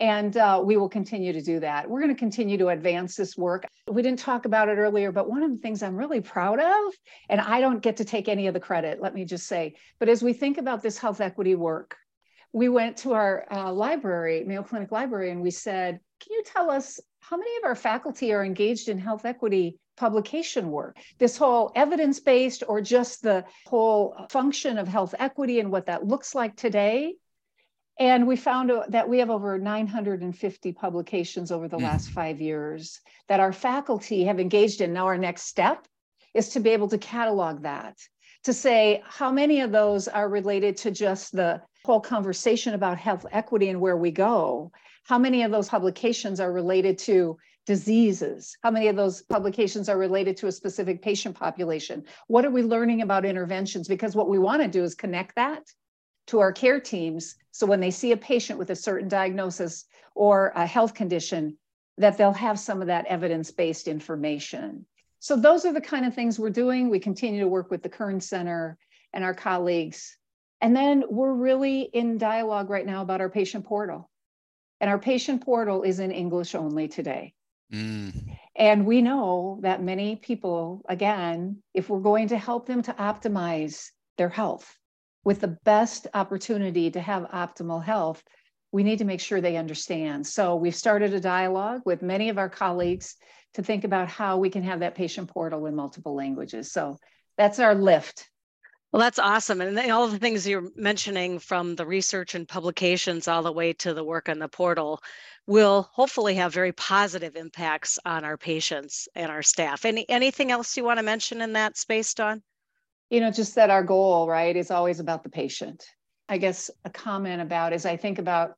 And 0.00 0.36
uh, 0.36 0.62
we 0.64 0.76
will 0.76 0.88
continue 0.88 1.32
to 1.32 1.40
do 1.40 1.60
that. 1.60 1.88
We're 1.88 2.00
going 2.00 2.14
to 2.14 2.18
continue 2.18 2.58
to 2.58 2.68
advance 2.68 3.16
this 3.16 3.36
work. 3.36 3.66
We 3.86 4.02
didn't 4.02 4.18
talk 4.18 4.44
about 4.44 4.68
it 4.68 4.76
earlier, 4.76 5.12
but 5.12 5.28
one 5.28 5.42
of 5.42 5.50
the 5.50 5.58
things 5.58 5.82
I'm 5.82 5.96
really 5.96 6.20
proud 6.20 6.58
of, 6.58 6.94
and 7.28 7.40
I 7.40 7.60
don't 7.60 7.80
get 7.80 7.96
to 7.98 8.04
take 8.04 8.28
any 8.28 8.48
of 8.48 8.54
the 8.54 8.60
credit, 8.60 9.00
let 9.00 9.14
me 9.14 9.24
just 9.24 9.46
say, 9.46 9.76
but 9.98 10.08
as 10.08 10.22
we 10.22 10.32
think 10.32 10.58
about 10.58 10.82
this 10.82 10.98
health 10.98 11.20
equity 11.20 11.54
work, 11.54 11.96
we 12.52 12.68
went 12.68 12.96
to 12.98 13.12
our 13.12 13.46
uh, 13.50 13.72
library, 13.72 14.44
Mayo 14.44 14.62
Clinic 14.62 14.90
Library, 14.90 15.30
and 15.30 15.42
we 15.42 15.50
said, 15.50 16.00
Can 16.20 16.32
you 16.32 16.42
tell 16.44 16.70
us 16.70 16.98
how 17.28 17.36
many 17.36 17.56
of 17.58 17.64
our 17.64 17.74
faculty 17.74 18.32
are 18.32 18.44
engaged 18.44 18.88
in 18.88 18.98
health 18.98 19.26
equity 19.26 19.78
publication 19.98 20.70
work. 20.70 20.96
This 21.18 21.36
whole 21.36 21.72
evidence 21.74 22.20
based 22.20 22.62
or 22.66 22.80
just 22.80 23.22
the 23.22 23.44
whole 23.66 24.14
function 24.30 24.78
of 24.78 24.88
health 24.88 25.14
equity 25.18 25.60
and 25.60 25.70
what 25.70 25.86
that 25.86 26.06
looks 26.06 26.34
like 26.34 26.56
today. 26.56 27.16
And 27.98 28.28
we 28.28 28.36
found 28.36 28.70
that 28.88 29.08
we 29.08 29.18
have 29.18 29.28
over 29.28 29.58
950 29.58 30.72
publications 30.72 31.50
over 31.50 31.66
the 31.68 31.76
mm. 31.76 31.82
last 31.82 32.10
five 32.10 32.40
years 32.40 33.00
that 33.26 33.40
our 33.40 33.52
faculty 33.52 34.24
have 34.24 34.38
engaged 34.38 34.80
in. 34.80 34.92
Now, 34.92 35.06
our 35.06 35.18
next 35.18 35.42
step 35.42 35.86
is 36.32 36.50
to 36.50 36.60
be 36.60 36.70
able 36.70 36.88
to 36.88 36.98
catalog 36.98 37.62
that, 37.64 37.96
to 38.44 38.52
say 38.52 39.02
how 39.04 39.32
many 39.32 39.60
of 39.60 39.72
those 39.72 40.06
are 40.06 40.28
related 40.28 40.76
to 40.78 40.92
just 40.92 41.32
the 41.32 41.60
whole 41.84 42.00
conversation 42.00 42.74
about 42.74 42.98
health 42.98 43.26
equity 43.32 43.68
and 43.68 43.80
where 43.80 43.96
we 43.96 44.12
go. 44.12 44.70
How 45.08 45.18
many 45.18 45.42
of 45.42 45.50
those 45.50 45.70
publications 45.70 46.38
are 46.38 46.52
related 46.52 46.98
to 46.98 47.38
diseases? 47.64 48.54
How 48.62 48.70
many 48.70 48.88
of 48.88 48.96
those 48.96 49.22
publications 49.22 49.88
are 49.88 49.96
related 49.96 50.36
to 50.36 50.48
a 50.48 50.52
specific 50.52 51.00
patient 51.00 51.34
population? 51.34 52.04
What 52.26 52.44
are 52.44 52.50
we 52.50 52.62
learning 52.62 53.00
about 53.00 53.24
interventions? 53.24 53.88
Because 53.88 54.14
what 54.14 54.28
we 54.28 54.38
want 54.38 54.60
to 54.60 54.68
do 54.68 54.84
is 54.84 54.94
connect 54.94 55.36
that 55.36 55.62
to 56.26 56.40
our 56.40 56.52
care 56.52 56.78
teams. 56.78 57.36
So 57.52 57.66
when 57.66 57.80
they 57.80 57.90
see 57.90 58.12
a 58.12 58.18
patient 58.18 58.58
with 58.58 58.68
a 58.68 58.76
certain 58.76 59.08
diagnosis 59.08 59.86
or 60.14 60.52
a 60.54 60.66
health 60.66 60.92
condition, 60.92 61.56
that 61.96 62.18
they'll 62.18 62.32
have 62.34 62.58
some 62.58 62.82
of 62.82 62.88
that 62.88 63.06
evidence 63.06 63.50
based 63.50 63.88
information. 63.88 64.84
So 65.20 65.36
those 65.36 65.64
are 65.64 65.72
the 65.72 65.80
kind 65.80 66.04
of 66.04 66.14
things 66.14 66.38
we're 66.38 66.50
doing. 66.50 66.90
We 66.90 67.00
continue 67.00 67.40
to 67.40 67.48
work 67.48 67.70
with 67.70 67.82
the 67.82 67.88
Kern 67.88 68.20
Center 68.20 68.76
and 69.14 69.24
our 69.24 69.34
colleagues. 69.34 70.18
And 70.60 70.76
then 70.76 71.04
we're 71.08 71.32
really 71.32 71.80
in 71.80 72.18
dialogue 72.18 72.68
right 72.68 72.84
now 72.84 73.00
about 73.00 73.22
our 73.22 73.30
patient 73.30 73.64
portal. 73.64 74.10
And 74.80 74.90
our 74.90 74.98
patient 74.98 75.44
portal 75.44 75.82
is 75.82 75.98
in 76.00 76.10
English 76.10 76.54
only 76.54 76.88
today. 76.88 77.34
Mm. 77.72 78.36
And 78.56 78.86
we 78.86 79.02
know 79.02 79.58
that 79.62 79.82
many 79.82 80.16
people, 80.16 80.82
again, 80.88 81.62
if 81.74 81.88
we're 81.88 82.00
going 82.00 82.28
to 82.28 82.38
help 82.38 82.66
them 82.66 82.82
to 82.82 82.92
optimize 82.92 83.90
their 84.16 84.28
health 84.28 84.76
with 85.24 85.40
the 85.40 85.58
best 85.64 86.06
opportunity 86.14 86.90
to 86.90 87.00
have 87.00 87.24
optimal 87.24 87.82
health, 87.84 88.22
we 88.72 88.82
need 88.82 88.98
to 88.98 89.04
make 89.04 89.20
sure 89.20 89.40
they 89.40 89.56
understand. 89.56 90.26
So 90.26 90.56
we've 90.56 90.74
started 90.74 91.14
a 91.14 91.20
dialogue 91.20 91.82
with 91.84 92.02
many 92.02 92.28
of 92.28 92.38
our 92.38 92.48
colleagues 92.48 93.16
to 93.54 93.62
think 93.62 93.84
about 93.84 94.08
how 94.08 94.38
we 94.38 94.50
can 94.50 94.62
have 94.62 94.80
that 94.80 94.94
patient 94.94 95.28
portal 95.28 95.66
in 95.66 95.74
multiple 95.74 96.14
languages. 96.14 96.70
So 96.72 96.98
that's 97.36 97.58
our 97.58 97.74
lift. 97.74 98.28
Well, 98.92 99.00
that's 99.00 99.18
awesome. 99.18 99.60
And 99.60 99.78
all 99.90 100.08
the 100.08 100.18
things 100.18 100.48
you're 100.48 100.70
mentioning 100.74 101.38
from 101.40 101.76
the 101.76 101.84
research 101.84 102.34
and 102.34 102.48
publications 102.48 103.28
all 103.28 103.42
the 103.42 103.52
way 103.52 103.74
to 103.74 103.92
the 103.92 104.04
work 104.04 104.30
on 104.30 104.38
the 104.38 104.48
portal 104.48 105.02
will 105.46 105.90
hopefully 105.92 106.34
have 106.36 106.54
very 106.54 106.72
positive 106.72 107.36
impacts 107.36 107.98
on 108.06 108.24
our 108.24 108.38
patients 108.38 109.06
and 109.14 109.30
our 109.30 109.42
staff. 109.42 109.84
Any 109.84 110.08
anything 110.08 110.50
else 110.50 110.76
you 110.76 110.84
want 110.84 110.98
to 110.98 111.02
mention 111.02 111.42
in 111.42 111.52
that 111.52 111.76
space, 111.76 112.14
Dawn? 112.14 112.42
You 113.10 113.20
know, 113.20 113.30
just 113.30 113.54
that 113.56 113.70
our 113.70 113.82
goal, 113.82 114.26
right, 114.26 114.56
is 114.56 114.70
always 114.70 115.00
about 115.00 115.22
the 115.22 115.30
patient. 115.30 115.84
I 116.28 116.38
guess 116.38 116.70
a 116.84 116.90
comment 116.90 117.42
about 117.42 117.72
as 117.74 117.84
I 117.84 117.96
think 117.96 118.18
about 118.18 118.54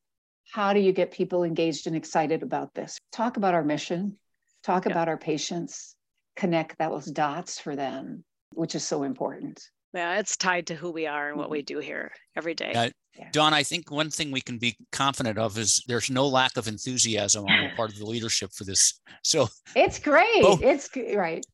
how 0.53 0.73
do 0.73 0.81
you 0.81 0.93
get 0.93 1.13
people 1.13 1.45
engaged 1.45 1.87
and 1.87 1.97
excited 1.97 2.43
about 2.43 2.75
this? 2.75 2.99
Talk 3.13 3.37
about 3.37 3.55
our 3.55 3.65
mission, 3.65 4.17
talk 4.63 4.87
yeah. 4.87 4.93
about 4.93 5.09
our 5.09 5.19
patients, 5.19 5.95
connect 6.37 6.79
those 6.79 7.07
dots 7.07 7.61
for 7.61 7.75
them, 7.75 8.25
which 8.55 8.75
is 8.75 8.87
so 8.87 9.03
important. 9.05 9.61
Yeah, 9.93 10.19
it's 10.19 10.37
tied 10.37 10.69
to 10.69 10.75
who 10.75 10.91
we 10.91 11.07
are 11.07 11.31
and 11.31 11.39
what 11.39 11.51
we 11.51 11.61
mm-hmm. 11.61 11.75
do 11.75 11.79
here 11.81 12.13
every 12.37 12.55
day. 12.55 12.73
Uh, 12.73 12.91
yeah. 13.19 13.29
Dawn, 13.33 13.53
I 13.53 13.63
think 13.63 13.91
one 13.91 14.11
thing 14.11 14.31
we 14.31 14.41
can 14.41 14.59
be 14.59 14.77
confident 14.93 15.37
of 15.37 15.59
is 15.59 15.83
there's 15.89 16.11
no 16.11 16.29
lack 16.29 16.57
of 16.57 16.69
enthusiasm 16.69 17.45
on 17.45 17.65
the 17.65 17.71
part 17.77 17.91
of 17.91 17.99
the 17.99 18.07
leadership 18.07 18.53
for 18.55 18.65
this. 18.65 19.01
So 19.25 19.49
it's 19.75 19.99
great. 19.99 20.43
Both, 20.43 20.63
it's 20.63 20.89
right. 21.17 21.45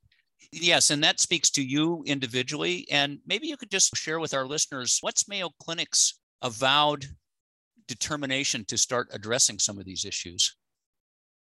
Yes, 0.53 0.91
and 0.91 1.03
that 1.03 1.19
speaks 1.19 1.51
to 1.51 1.63
you 1.63 2.03
individually. 2.07 2.87
And 2.91 3.19
maybe 3.27 3.47
you 3.47 3.57
could 3.57 3.71
just 3.71 3.97
share 3.97 4.21
with 4.21 4.35
our 4.35 4.47
listeners 4.47 4.99
what's 5.01 5.29
Mayo 5.29 5.51
Clinic's 5.61 6.21
avowed 6.43 7.07
determination 7.87 8.65
to 8.67 8.79
start 8.79 9.09
addressing 9.13 9.59
some 9.59 9.79
of 9.79 9.85
these 9.85 10.05
issues? 10.05 10.57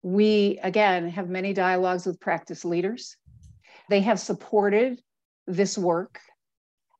We, 0.03 0.59
again, 0.63 1.09
have 1.09 1.29
many 1.29 1.53
dialogues 1.53 2.05
with 2.05 2.19
practice 2.19 2.63
leaders. 2.63 3.17
They 3.89 4.01
have 4.01 4.19
supported 4.19 5.01
this 5.47 5.77
work. 5.77 6.19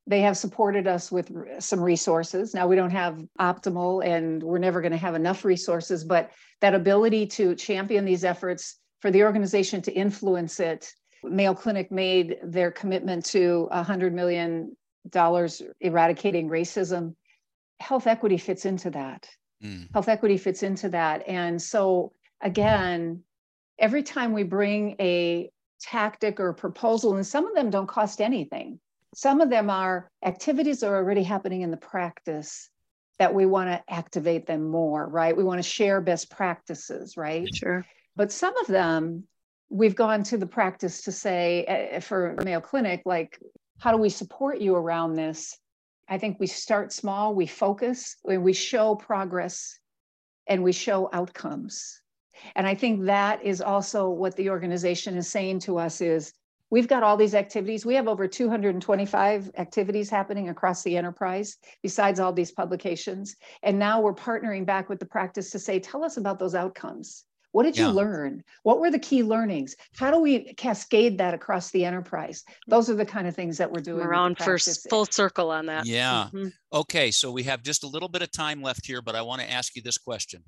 They 0.08 0.22
have 0.22 0.38
supported 0.38 0.88
us 0.88 1.12
with 1.12 1.32
some 1.60 1.82
resources. 1.82 2.54
Now, 2.54 2.68
we 2.68 2.76
don't 2.76 2.92
have 2.92 3.22
optimal 3.40 4.06
and 4.06 4.42
we're 4.42 4.58
never 4.58 4.82
going 4.82 4.94
to 4.94 4.98
have 4.98 5.16
enough 5.16 5.44
resources, 5.44 6.04
but 6.04 6.32
that 6.62 6.74
ability 6.74 7.28
to 7.28 7.56
champion 7.56 8.06
these 8.06 8.24
efforts 8.24 8.80
for 9.02 9.12
the 9.12 9.24
organization 9.24 9.82
to 9.84 9.92
influence 9.92 10.60
it 10.60 10.94
Mayo 11.24 11.54
Clinic 11.54 11.92
made 11.92 12.38
their 12.44 12.72
commitment 12.72 13.26
to 13.28 13.68
$100 13.72 14.14
million 14.14 14.76
eradicating 15.82 16.50
racism. 16.50 17.16
Health 17.80 18.08
equity 18.08 18.38
fits 18.38 18.66
into 18.66 18.90
that. 18.92 19.30
Mm. 19.64 19.92
Health 19.94 20.10
equity 20.10 20.38
fits 20.38 20.64
into 20.64 20.90
that. 20.90 21.28
And 21.28 21.62
so, 21.62 22.14
again, 22.42 23.24
every 23.80 24.04
time 24.04 24.34
we 24.34 24.44
bring 24.44 24.96
a 25.00 25.50
tactic 25.82 26.40
or 26.40 26.54
proposal, 26.54 27.16
and 27.16 27.26
some 27.26 27.48
of 27.48 27.56
them 27.56 27.70
don't 27.70 27.88
cost 27.88 28.22
anything, 28.22 28.80
some 29.18 29.42
of 29.42 29.50
them 29.50 29.68
are 29.72 30.12
activities 30.24 30.82
that 30.82 30.90
are 30.90 30.96
already 30.96 31.24
happening 31.24 31.62
in 31.62 31.72
the 31.72 31.76
practice 31.76 32.70
that 33.18 33.34
we 33.34 33.48
want 33.48 33.68
to 33.68 33.82
activate 33.92 34.46
them 34.46 34.70
more, 34.70 35.08
right? 35.10 35.36
We 35.36 35.44
want 35.44 35.58
to 35.58 35.68
share 35.68 36.02
best 36.02 36.30
practices, 36.30 37.18
right? 37.18 37.48
Sure. 37.52 37.84
But 38.16 38.32
some 38.32 38.56
of 38.58 38.68
them 38.68 39.24
we've 39.72 39.96
gone 39.96 40.22
to 40.26 40.38
the 40.38 40.46
practice 40.46 41.02
to 41.02 41.12
say 41.12 41.96
uh, 41.96 42.00
for 42.00 42.36
Mayo 42.46 42.62
Clinic, 42.62 43.02
like, 43.08 43.42
how 43.80 43.92
do 43.92 43.98
we 43.98 44.10
support 44.10 44.62
you 44.62 44.76
around 44.76 45.16
this? 45.16 45.58
I 46.08 46.20
think 46.20 46.40
we 46.40 46.46
start 46.46 46.94
small, 46.94 47.34
we 47.34 47.48
focus, 47.48 48.18
and 48.30 48.44
we 48.44 48.54
show 48.54 48.94
progress 48.94 49.80
and 50.46 50.64
we 50.64 50.74
show 50.74 51.10
outcomes. 51.12 52.04
And 52.56 52.68
I 52.68 52.76
think 52.76 53.06
that 53.06 53.44
is 53.44 53.62
also 53.62 54.10
what 54.10 54.36
the 54.36 54.52
organization 54.52 55.18
is 55.18 55.28
saying 55.28 55.62
to 55.62 55.80
us 55.80 56.02
is 56.02 56.34
we've 56.70 56.88
got 56.88 57.04
all 57.04 57.18
these 57.18 57.36
activities. 57.36 57.86
We 57.86 57.96
have 57.96 58.08
over 58.08 58.28
225 58.28 59.52
activities 59.58 60.10
happening 60.10 60.50
across 60.50 60.84
the 60.84 60.98
enterprise, 60.98 61.58
besides 61.82 62.20
all 62.20 62.34
these 62.34 62.52
publications. 62.52 63.36
And 63.64 63.80
now 63.80 64.02
we're 64.02 64.14
partnering 64.14 64.66
back 64.66 64.90
with 64.90 65.00
the 65.00 65.06
practice 65.06 65.52
to 65.52 65.60
say, 65.60 65.80
tell 65.80 66.04
us 66.04 66.18
about 66.18 66.40
those 66.40 66.56
outcomes. 66.56 67.26
What 67.54 67.64
did 67.64 67.78
yeah. 67.78 67.88
you 67.88 67.94
learn? 67.94 68.44
What 68.64 68.80
were 68.80 68.92
the 68.92 69.00
key 69.00 69.24
learnings? 69.24 69.76
How 69.96 70.12
do 70.12 70.20
we 70.20 70.54
cascade 70.56 71.18
that 71.18 71.34
across 71.34 71.72
the 71.72 71.86
enterprise? 71.86 72.44
Those 72.68 72.90
are 72.90 72.96
the 72.96 73.06
kind 73.06 73.28
of 73.28 73.36
things 73.36 73.58
that 73.58 73.72
we're 73.72 73.82
doing. 73.82 74.06
Around 74.06 74.38
first 74.38 74.88
full 74.90 75.06
circle 75.06 75.50
on 75.50 75.66
that. 75.68 75.86
Yeah. 75.86 76.28
Mm-hmm. 76.34 76.50
Okay. 76.74 77.10
So 77.10 77.32
we 77.32 77.44
have 77.44 77.64
just 77.64 77.84
a 77.84 77.88
little 77.88 78.10
bit 78.10 78.22
of 78.22 78.32
time 78.32 78.62
left 78.62 78.86
here, 78.86 79.02
but 79.02 79.16
I 79.16 79.22
want 79.22 79.42
to 79.42 79.50
ask 79.50 79.76
you 79.76 79.82
this 79.82 79.98
question. 79.98 80.44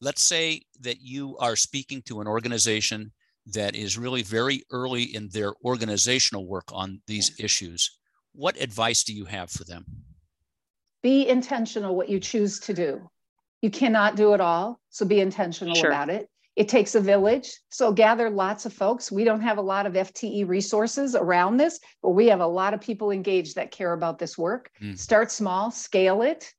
Let's 0.00 0.22
say 0.22 0.62
that 0.80 1.02
you 1.02 1.36
are 1.38 1.56
speaking 1.56 2.00
to 2.06 2.20
an 2.20 2.26
organization 2.26 3.12
that 3.46 3.74
is 3.74 3.98
really 3.98 4.22
very 4.22 4.62
early 4.70 5.02
in 5.02 5.28
their 5.30 5.52
organizational 5.64 6.46
work 6.46 6.64
on 6.72 7.00
these 7.06 7.38
issues. 7.38 7.98
What 8.32 8.60
advice 8.60 9.04
do 9.04 9.12
you 9.12 9.24
have 9.24 9.50
for 9.50 9.64
them? 9.64 9.84
Be 11.02 11.28
intentional 11.28 11.96
what 11.96 12.08
you 12.08 12.20
choose 12.20 12.60
to 12.60 12.74
do. 12.74 13.10
You 13.62 13.70
cannot 13.70 14.16
do 14.16 14.34
it 14.34 14.40
all. 14.40 14.80
So 14.90 15.04
be 15.04 15.20
intentional 15.20 15.74
sure. 15.74 15.90
about 15.90 16.10
it. 16.10 16.28
It 16.56 16.68
takes 16.68 16.94
a 16.94 17.00
village. 17.00 17.52
So 17.70 17.92
gather 17.92 18.28
lots 18.28 18.66
of 18.66 18.72
folks. 18.72 19.10
We 19.10 19.24
don't 19.24 19.40
have 19.40 19.58
a 19.58 19.62
lot 19.62 19.86
of 19.86 19.94
FTE 19.94 20.46
resources 20.48 21.14
around 21.14 21.56
this, 21.56 21.78
but 22.02 22.10
we 22.10 22.26
have 22.26 22.40
a 22.40 22.46
lot 22.46 22.74
of 22.74 22.80
people 22.80 23.10
engaged 23.10 23.54
that 23.54 23.70
care 23.70 23.92
about 23.92 24.18
this 24.18 24.36
work. 24.36 24.70
Mm. 24.82 24.98
Start 24.98 25.30
small, 25.30 25.70
scale 25.70 26.22
it, 26.22 26.52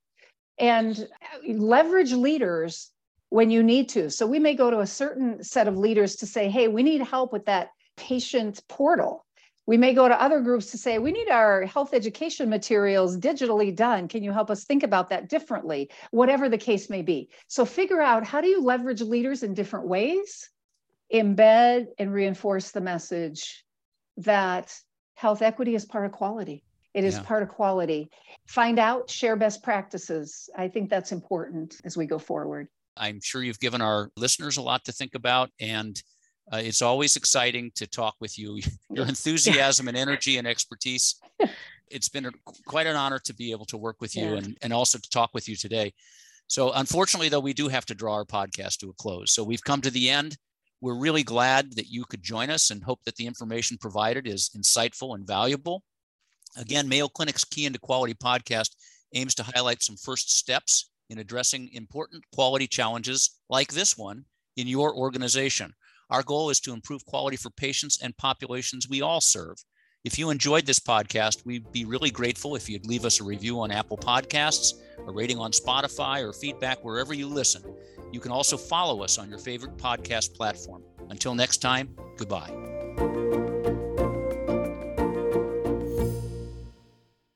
and 0.57 1.07
leverage 1.47 2.13
leaders 2.13 2.90
when 3.31 3.49
you 3.49 3.63
need 3.63 3.89
to. 3.89 4.11
So 4.11 4.27
we 4.27 4.39
may 4.39 4.53
go 4.53 4.69
to 4.69 4.81
a 4.81 4.87
certain 4.87 5.43
set 5.43 5.67
of 5.67 5.77
leaders 5.77 6.17
to 6.17 6.27
say, 6.27 6.49
hey, 6.49 6.67
we 6.67 6.83
need 6.83 7.01
help 7.01 7.33
with 7.33 7.45
that 7.45 7.71
patient 7.97 8.61
portal 8.67 9.25
we 9.67 9.77
may 9.77 9.93
go 9.93 10.07
to 10.07 10.21
other 10.21 10.41
groups 10.41 10.71
to 10.71 10.77
say, 10.77 10.97
we 10.97 11.11
need 11.11 11.29
our 11.29 11.65
health 11.65 11.93
education 11.93 12.49
materials 12.49 13.17
digitally 13.17 13.75
done. 13.75 14.07
Can 14.07 14.23
you 14.23 14.31
help 14.31 14.49
us 14.49 14.65
think 14.65 14.83
about 14.83 15.09
that 15.09 15.29
differently? 15.29 15.89
Whatever 16.09 16.49
the 16.49 16.57
case 16.57 16.89
may 16.89 17.03
be. 17.03 17.29
So 17.47 17.63
figure 17.63 18.01
out 18.01 18.25
how 18.25 18.41
do 18.41 18.47
you 18.47 18.61
leverage 18.61 19.01
leaders 19.01 19.43
in 19.43 19.53
different 19.53 19.87
ways, 19.87 20.49
embed 21.13 21.87
and 21.99 22.11
reinforce 22.11 22.71
the 22.71 22.81
message 22.81 23.63
that 24.17 24.75
health 25.13 25.41
equity 25.41 25.75
is 25.75 25.85
part 25.85 26.05
of 26.05 26.11
quality. 26.11 26.63
It 26.93 27.05
is 27.05 27.15
yeah. 27.15 27.23
part 27.23 27.43
of 27.43 27.49
quality. 27.49 28.09
Find 28.47 28.79
out, 28.79 29.09
share 29.09 29.37
best 29.37 29.63
practices. 29.63 30.49
I 30.57 30.67
think 30.67 30.89
that's 30.89 31.13
important 31.13 31.79
as 31.85 31.95
we 31.95 32.07
go 32.07 32.19
forward. 32.19 32.67
I'm 32.97 33.19
sure 33.21 33.43
you've 33.43 33.59
given 33.59 33.81
our 33.81 34.09
listeners 34.17 34.57
a 34.57 34.61
lot 34.61 34.85
to 34.85 34.91
think 34.91 35.15
about. 35.15 35.49
And 35.59 36.01
uh, 36.51 36.57
it's 36.57 36.81
always 36.81 37.15
exciting 37.15 37.71
to 37.75 37.87
talk 37.87 38.15
with 38.19 38.37
you. 38.37 38.59
Your 38.89 39.07
enthusiasm 39.07 39.87
and 39.87 39.97
energy 40.05 40.37
and 40.37 40.47
expertise. 40.47 41.15
It's 41.89 42.09
been 42.09 42.25
a, 42.25 42.31
quite 42.65 42.87
an 42.87 42.95
honor 42.95 43.19
to 43.25 43.33
be 43.33 43.51
able 43.51 43.65
to 43.65 43.77
work 43.77 43.97
with 43.99 44.15
you 44.15 44.31
yeah. 44.31 44.37
and, 44.37 44.57
and 44.61 44.73
also 44.73 44.97
to 44.97 45.09
talk 45.09 45.31
with 45.33 45.47
you 45.47 45.55
today. 45.55 45.93
So, 46.47 46.73
unfortunately, 46.73 47.29
though, 47.29 47.39
we 47.39 47.53
do 47.53 47.69
have 47.69 47.85
to 47.85 47.95
draw 47.95 48.15
our 48.15 48.25
podcast 48.25 48.79
to 48.79 48.89
a 48.89 48.93
close. 48.93 49.31
So, 49.31 49.41
we've 49.43 49.63
come 49.63 49.79
to 49.81 49.91
the 49.91 50.09
end. 50.09 50.37
We're 50.81 50.97
really 50.97 51.23
glad 51.23 51.73
that 51.75 51.87
you 51.87 52.03
could 52.03 52.23
join 52.23 52.49
us 52.49 52.71
and 52.71 52.83
hope 52.83 52.99
that 53.05 53.15
the 53.15 53.25
information 53.25 53.77
provided 53.77 54.27
is 54.27 54.49
insightful 54.57 55.15
and 55.15 55.25
valuable. 55.25 55.83
Again, 56.57 56.89
Mayo 56.89 57.07
Clinic's 57.07 57.45
Key 57.45 57.65
into 57.65 57.79
Quality 57.79 58.15
podcast 58.15 58.71
aims 59.13 59.35
to 59.35 59.43
highlight 59.43 59.81
some 59.81 59.95
first 59.95 60.35
steps 60.35 60.90
in 61.11 61.19
addressing 61.19 61.69
important 61.73 62.23
quality 62.33 62.65
challenges 62.65 63.37
like 63.49 63.73
this 63.73 63.97
one 63.97 64.25
in 64.55 64.67
your 64.67 64.95
organization. 64.95 65.73
Our 66.09 66.23
goal 66.23 66.49
is 66.49 66.59
to 66.61 66.73
improve 66.73 67.05
quality 67.05 67.37
for 67.37 67.49
patients 67.51 68.01
and 68.01 68.17
populations 68.17 68.89
we 68.89 69.01
all 69.01 69.21
serve. 69.21 69.57
If 70.03 70.17
you 70.17 70.31
enjoyed 70.31 70.65
this 70.65 70.79
podcast, 70.79 71.45
we'd 71.45 71.71
be 71.71 71.85
really 71.85 72.09
grateful 72.09 72.55
if 72.55 72.67
you'd 72.67 72.87
leave 72.87 73.05
us 73.05 73.19
a 73.19 73.23
review 73.23 73.59
on 73.59 73.71
Apple 73.71 73.97
Podcasts, 73.97 74.73
a 75.05 75.11
rating 75.11 75.37
on 75.37 75.51
Spotify, 75.51 76.23
or 76.23 76.33
feedback 76.33 76.83
wherever 76.83 77.13
you 77.13 77.27
listen. 77.27 77.61
You 78.11 78.19
can 78.19 78.31
also 78.31 78.57
follow 78.57 79.03
us 79.03 79.19
on 79.19 79.29
your 79.29 79.39
favorite 79.39 79.77
podcast 79.77 80.33
platform. 80.33 80.83
Until 81.09 81.35
next 81.35 81.57
time, 81.57 81.95
goodbye. 82.17 83.50